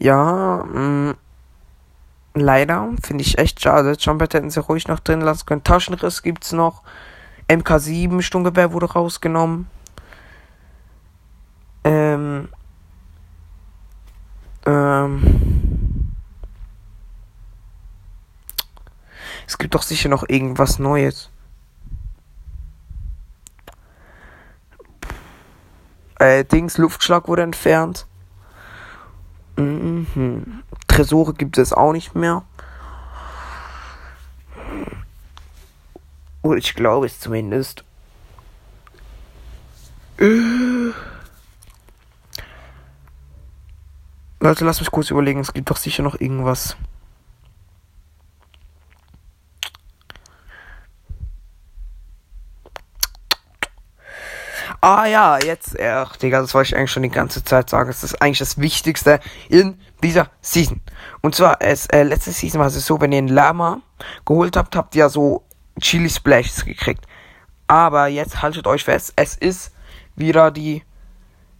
Ja, 0.00 0.64
mh, 0.64 0.80
mm, 0.80 1.16
leider 2.34 2.90
finde 3.04 3.22
ich 3.22 3.38
echt 3.38 3.62
schade. 3.62 3.92
Jumppad 3.96 4.34
hätten 4.34 4.50
sie 4.50 4.58
ruhig 4.58 4.88
noch 4.88 4.98
drin 4.98 5.20
lassen 5.20 5.46
können. 5.46 5.62
Taschenriss 5.62 6.24
gibt's 6.24 6.50
noch. 6.50 6.82
MK7 7.48 8.20
Sturmgewehr 8.20 8.72
wurde 8.72 8.92
rausgenommen. 8.94 9.70
Ähm, 12.18 12.48
ähm, 14.66 16.12
es 19.46 19.56
gibt 19.58 19.74
doch 19.74 19.82
sicher 19.82 20.08
noch 20.08 20.28
irgendwas 20.28 20.78
Neues. 20.78 21.30
Äh, 26.18 26.44
Dings, 26.44 26.78
Luftschlag 26.78 27.28
wurde 27.28 27.42
entfernt. 27.42 28.06
Mhm. 29.56 30.62
Tresore 30.88 31.34
gibt 31.34 31.58
es 31.58 31.72
auch 31.72 31.92
nicht 31.92 32.14
mehr. 32.14 32.42
Oder 36.42 36.58
ich 36.58 36.74
glaube 36.74 37.06
es 37.06 37.20
zumindest. 37.20 37.84
Äh. 40.18 40.67
Leute, 44.40 44.64
lasst 44.64 44.80
mich 44.80 44.90
kurz 44.90 45.10
überlegen. 45.10 45.40
Es 45.40 45.52
gibt 45.52 45.68
doch 45.70 45.76
sicher 45.76 46.02
noch 46.02 46.20
irgendwas. 46.20 46.76
Ah 54.80 55.06
ja, 55.06 55.38
jetzt, 55.38 55.78
ach 55.80 56.16
Digga, 56.16 56.40
das 56.40 56.54
wollte 56.54 56.68
ich 56.68 56.76
eigentlich 56.76 56.92
schon 56.92 57.02
die 57.02 57.08
ganze 57.08 57.42
Zeit 57.42 57.68
sagen. 57.68 57.88
Das 57.88 58.04
ist 58.04 58.22
eigentlich 58.22 58.38
das 58.38 58.58
Wichtigste 58.58 59.18
in 59.48 59.80
dieser 60.04 60.30
Season. 60.40 60.80
Und 61.20 61.34
zwar, 61.34 61.60
es, 61.60 61.86
äh, 61.86 62.04
letzte 62.04 62.30
Season 62.30 62.60
war 62.60 62.68
es 62.68 62.86
so, 62.86 63.00
wenn 63.00 63.10
ihr 63.10 63.18
einen 63.18 63.26
Lama 63.26 63.80
geholt 64.24 64.56
habt, 64.56 64.76
habt 64.76 64.94
ihr 64.94 65.00
ja 65.00 65.08
so 65.08 65.42
Chili 65.80 66.08
Splashes 66.08 66.64
gekriegt. 66.64 67.04
Aber 67.66 68.06
jetzt 68.06 68.40
haltet 68.40 68.68
euch 68.68 68.84
fest, 68.84 69.14
es 69.16 69.34
ist 69.34 69.72
wieder 70.14 70.52
die 70.52 70.84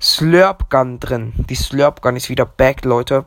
Slurp 0.01 0.71
Gun 0.71 1.01
drin. 1.01 1.33
Die 1.49 1.55
Slurp 1.55 2.03
Gun 2.03 2.17
ist 2.17 2.29
wieder 2.29 2.47
back, 2.47 2.85
Leute. 2.85 3.25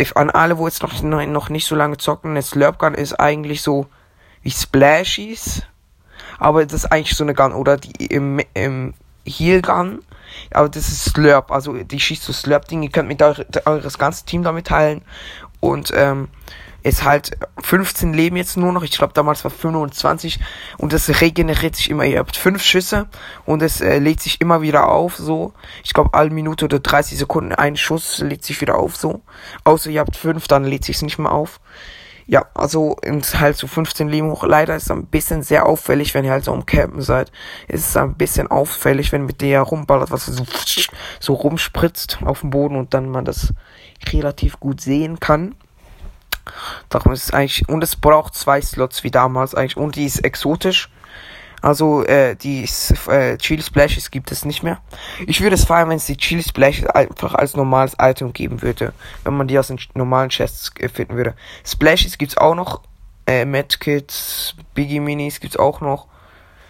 If, 0.00 0.16
an 0.16 0.30
alle, 0.30 0.58
wo 0.58 0.66
jetzt 0.66 0.82
noch, 0.82 1.02
noch 1.02 1.48
nicht 1.48 1.66
so 1.66 1.74
lange 1.74 1.96
zocken, 1.96 2.32
eine 2.32 2.42
Slurp 2.42 2.78
Gun 2.78 2.94
ist 2.94 3.14
eigentlich 3.14 3.62
so 3.62 3.86
wie 4.42 4.50
Splashies. 4.50 5.62
aber 6.38 6.64
das 6.64 6.84
ist 6.84 6.92
eigentlich 6.92 7.16
so 7.16 7.24
eine 7.24 7.34
Gun. 7.34 7.52
Oder 7.52 7.76
die 7.76 8.06
im, 8.06 8.40
im 8.54 8.94
Heal 9.24 9.62
Gun. 9.62 10.00
Aber 10.52 10.68
das 10.68 10.88
ist 10.88 11.04
Slurp. 11.04 11.50
Also 11.50 11.72
die 11.72 12.00
schießt 12.00 12.22
so 12.22 12.32
Slurp-Ding. 12.32 12.82
Ihr 12.82 12.90
könnt 12.90 13.08
mit 13.08 13.22
eure, 13.22 13.46
eures 13.64 13.98
ganzen 13.98 14.26
Team 14.26 14.42
damit 14.42 14.66
teilen. 14.66 15.02
Und 15.60 15.92
ähm, 15.94 16.28
ist 16.84 17.02
halt 17.02 17.38
15 17.62 18.12
Leben 18.12 18.36
jetzt 18.36 18.56
nur 18.58 18.70
noch. 18.70 18.82
Ich 18.82 18.92
glaube, 18.92 19.14
damals 19.14 19.42
war 19.42 19.50
25. 19.50 20.38
Und 20.76 20.92
das 20.92 21.20
regeneriert 21.20 21.74
sich 21.74 21.90
immer. 21.90 22.04
Ihr 22.04 22.18
habt 22.18 22.36
5 22.36 22.62
Schüsse 22.62 23.08
und 23.46 23.62
es 23.62 23.80
äh, 23.80 23.98
lädt 23.98 24.20
sich 24.20 24.40
immer 24.40 24.60
wieder 24.60 24.88
auf. 24.88 25.16
So. 25.16 25.54
Ich 25.82 25.94
glaube, 25.94 26.10
alle 26.12 26.30
Minute 26.30 26.66
oder 26.66 26.78
30 26.78 27.18
Sekunden 27.18 27.52
ein 27.52 27.76
Schuss 27.76 28.18
lädt 28.18 28.44
sich 28.44 28.60
wieder 28.60 28.76
auf. 28.76 28.96
So. 28.96 29.22
Außer 29.64 29.90
ihr 29.90 30.00
habt 30.00 30.16
5, 30.16 30.46
dann 30.46 30.64
lädt 30.64 30.84
sich 30.84 31.00
nicht 31.00 31.18
mehr 31.18 31.32
auf. 31.32 31.58
Ja, 32.26 32.46
also 32.54 32.96
ins 33.02 33.38
halt 33.38 33.56
so 33.56 33.66
15 33.66 34.08
Leben 34.08 34.30
hoch. 34.30 34.44
Leider 34.44 34.76
ist 34.76 34.84
es 34.84 34.90
ein 34.90 35.06
bisschen 35.06 35.42
sehr 35.42 35.64
auffällig, 35.64 36.12
wenn 36.12 36.26
ihr 36.26 36.32
halt 36.32 36.44
so 36.44 36.52
am 36.52 36.66
Campen 36.66 37.00
seid. 37.00 37.32
Es 37.66 37.88
ist 37.88 37.96
ein 37.96 38.14
bisschen 38.14 38.50
auffällig, 38.50 39.10
wenn 39.10 39.24
mit 39.24 39.40
der 39.40 39.62
rumballert, 39.62 40.10
was 40.10 40.26
so, 40.26 40.44
so 41.18 41.32
rumspritzt 41.32 42.18
auf 42.24 42.40
dem 42.40 42.50
Boden 42.50 42.76
und 42.76 42.92
dann 42.92 43.10
man 43.10 43.24
das 43.24 43.54
relativ 44.12 44.60
gut 44.60 44.82
sehen 44.82 45.18
kann. 45.18 45.54
Darum 46.88 47.12
ist 47.12 47.24
es 47.24 47.30
eigentlich, 47.32 47.68
und 47.68 47.82
es 47.82 47.96
braucht 47.96 48.34
zwei 48.34 48.60
Slots 48.60 49.04
wie 49.04 49.10
damals 49.10 49.54
eigentlich, 49.54 49.76
und 49.76 49.96
die 49.96 50.04
ist 50.04 50.24
exotisch. 50.24 50.90
Also, 51.64 52.04
äh, 52.04 52.36
die 52.36 52.68
äh, 53.08 53.38
Chili 53.38 53.62
Splashes 53.62 54.10
gibt 54.10 54.30
es 54.30 54.44
nicht 54.44 54.62
mehr. 54.62 54.82
Ich 55.26 55.40
würde 55.40 55.54
es 55.54 55.64
feiern, 55.64 55.88
wenn 55.88 55.96
es 55.96 56.04
die 56.04 56.18
Chili 56.18 56.42
Splashes 56.42 56.84
einfach 56.86 57.32
als 57.34 57.56
normales 57.56 57.96
Item 57.98 58.34
geben 58.34 58.60
würde. 58.60 58.92
Wenn 59.22 59.34
man 59.38 59.48
die 59.48 59.58
aus 59.58 59.68
den 59.68 59.80
normalen 59.94 60.28
Chests 60.28 60.72
äh, 60.78 60.90
finden 60.90 61.16
würde. 61.16 61.34
Splashes 61.66 62.18
gibt's 62.18 62.36
auch 62.36 62.54
noch. 62.54 62.82
Äh, 63.26 63.46
Medkits, 63.46 64.54
Biggie 64.74 65.00
Minis 65.00 65.40
gibt's 65.40 65.56
auch 65.56 65.80
noch. 65.80 66.06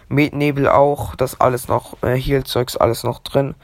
Nebel 0.07 0.69
auch. 0.69 1.15
Das 1.15 1.41
alles 1.41 1.67
noch. 1.67 2.01
Äh, 2.01 2.15
Heal-Zeugs 2.15 2.77
alles 2.77 3.03
noch 3.03 3.19
drin. 3.19 3.55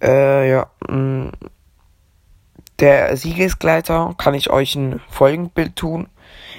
Äh, 0.00 0.48
ja. 0.48 0.70
Mh. 0.88 1.32
Der 2.78 3.16
Siegesgleiter 3.16 4.14
kann 4.18 4.34
ich 4.34 4.50
euch 4.50 4.74
ein 4.74 5.00
Folgenbild 5.08 5.76
tun. 5.76 6.08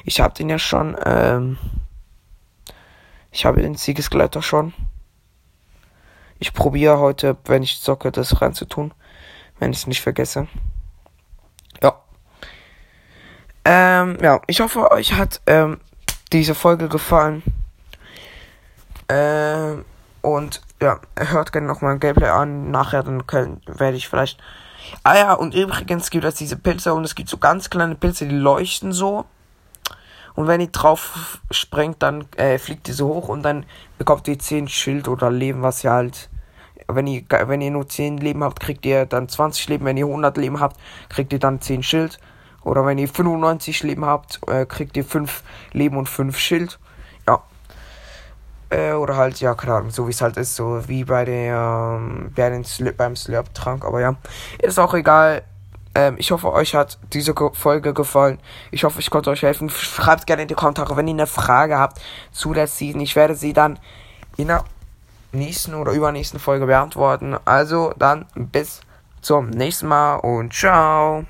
Ich 0.04 0.20
habe 0.20 0.34
den 0.34 0.50
ja 0.50 0.58
schon. 0.58 0.98
Ähm, 1.06 1.58
ich 3.32 3.46
habe 3.46 3.62
den 3.62 3.76
Siegesgleiter 3.76 4.42
schon. 4.42 4.74
Ich 6.40 6.54
probiere 6.54 7.00
heute, 7.00 7.38
wenn 7.46 7.62
ich 7.62 7.82
zocke, 7.82 8.12
das 8.12 8.42
reinzutun. 8.42 8.94
Wenn 9.60 9.72
ich 9.72 9.80
es 9.80 9.88
nicht 9.88 10.02
vergesse. 10.02 10.48
Ja. 11.82 12.02
Ähm, 13.66 14.18
ja, 14.22 14.42
ich 14.48 14.60
hoffe, 14.60 14.92
euch 14.92 15.14
hat 15.14 15.42
ähm, 15.46 15.80
diese 16.32 16.56
Folge 16.56 16.90
gefallen. 16.90 17.44
Ähm, 19.10 19.86
und 20.22 20.62
ja, 20.82 21.00
hört 21.16 21.52
gerne 21.52 21.68
nochmal 21.68 21.94
ein 21.94 22.00
Gameplay 22.00 22.30
an. 22.30 22.72
Nachher 22.72 23.04
dann 23.04 23.24
werde 23.28 23.98
ich 23.98 24.08
vielleicht 24.08 24.40
Ah 25.04 25.18
ja, 25.18 25.34
und 25.34 25.54
übrigens 25.54 26.10
gibt 26.10 26.26
es 26.26 26.36
diese 26.36 26.58
Pilze 26.58 26.94
und 26.94 27.04
es 27.04 27.16
gibt 27.16 27.30
so 27.30 27.38
ganz 27.38 27.70
kleine 27.70 27.96
Pilze, 27.96 28.28
die 28.28 28.36
leuchten 28.36 28.92
so. 28.92 29.26
Und 30.36 30.48
wenn 30.48 30.62
ihr 30.62 30.68
drauf 30.68 31.40
springt, 31.50 32.04
dann 32.04 32.26
äh, 32.36 32.60
fliegt 32.60 32.88
die 32.88 32.92
so 32.92 33.08
hoch 33.08 33.28
und 33.28 33.42
dann 33.42 33.66
bekommt 33.98 34.28
ihr 34.28 34.38
10 34.38 34.68
Schild 34.68 35.08
oder 35.08 35.32
Leben, 35.32 35.64
was 35.64 35.84
ihr 35.84 35.92
halt. 35.92 36.30
Wenn 36.88 37.08
ihr, 37.08 37.24
wenn 37.48 37.60
ihr 37.60 37.72
nur 37.72 37.90
10 37.90 38.18
Leben 38.18 38.44
habt, 38.44 38.60
kriegt 38.60 38.86
ihr 38.86 39.08
dann 39.08 39.28
20 39.28 39.68
Leben. 39.68 39.86
Wenn 39.86 39.98
ihr 39.98 40.06
100 40.06 40.38
Leben 40.38 40.60
habt, 40.60 40.78
kriegt 41.10 41.34
ihr 41.34 41.40
dann 41.40 41.60
10 41.60 41.82
Schild. 41.82 42.20
Oder 42.64 42.86
wenn 42.86 42.98
ihr 42.98 43.08
95 43.08 43.84
Leben 43.84 44.06
habt, 44.06 44.40
äh, 44.48 44.66
kriegt 44.66 44.96
ihr 44.96 45.06
5 45.06 45.44
Leben 45.74 45.98
und 45.98 46.08
5 46.08 46.38
Schild. 46.38 46.80
Äh, 48.70 48.92
oder 48.94 49.16
halt, 49.16 49.40
ja, 49.40 49.56
keine 49.56 49.76
Ahnung, 49.76 49.92
so 49.92 50.08
wie 50.08 50.12
es 50.12 50.22
halt 50.22 50.36
ist, 50.38 50.56
so 50.56 50.82
wie 50.88 51.06
bei 51.06 51.24
der, 51.24 51.98
ähm, 52.00 52.32
bei 52.36 52.50
den 52.50 52.66
Slip, 52.66 52.98
beim 52.98 53.16
Slurp-Trank, 53.16 53.86
aber 53.86 54.02
ja, 54.02 54.16
ist 54.62 54.78
auch 54.78 54.94
egal. 54.94 55.44
Ähm, 55.96 56.16
ich 56.18 56.32
hoffe, 56.32 56.52
euch 56.52 56.76
hat 56.76 57.00
diese 57.14 57.34
Folge 57.54 57.94
gefallen. 57.94 58.40
Ich 58.72 58.84
hoffe, 58.84 59.00
ich 59.00 59.10
konnte 59.10 59.30
euch 59.30 59.42
helfen. 59.42 59.70
Schreibt 59.70 60.28
gerne 60.28 60.44
in 60.44 60.48
die 60.48 60.54
Kommentare, 60.54 60.96
wenn 60.96 61.08
ihr 61.08 61.14
eine 61.14 61.28
Frage 61.28 61.80
habt 61.80 62.00
zu 62.32 62.54
der 62.54 62.68
Season. 62.68 63.02
Ich 63.02 63.16
werde 63.16 63.36
sie 63.36 63.54
dann 63.54 63.80
in 64.36 64.48
der 64.48 64.64
nächsten 65.32 65.74
oder 65.74 65.94
übernächsten 65.94 66.40
Folge 66.40 66.68
beantworten. 66.68 67.36
Also 67.46 67.94
dann 67.98 68.26
bis 68.36 68.82
zum 69.22 69.50
nächsten 69.50 69.88
Mal 69.88 70.18
und 70.18 70.54
ciao. 70.54 71.26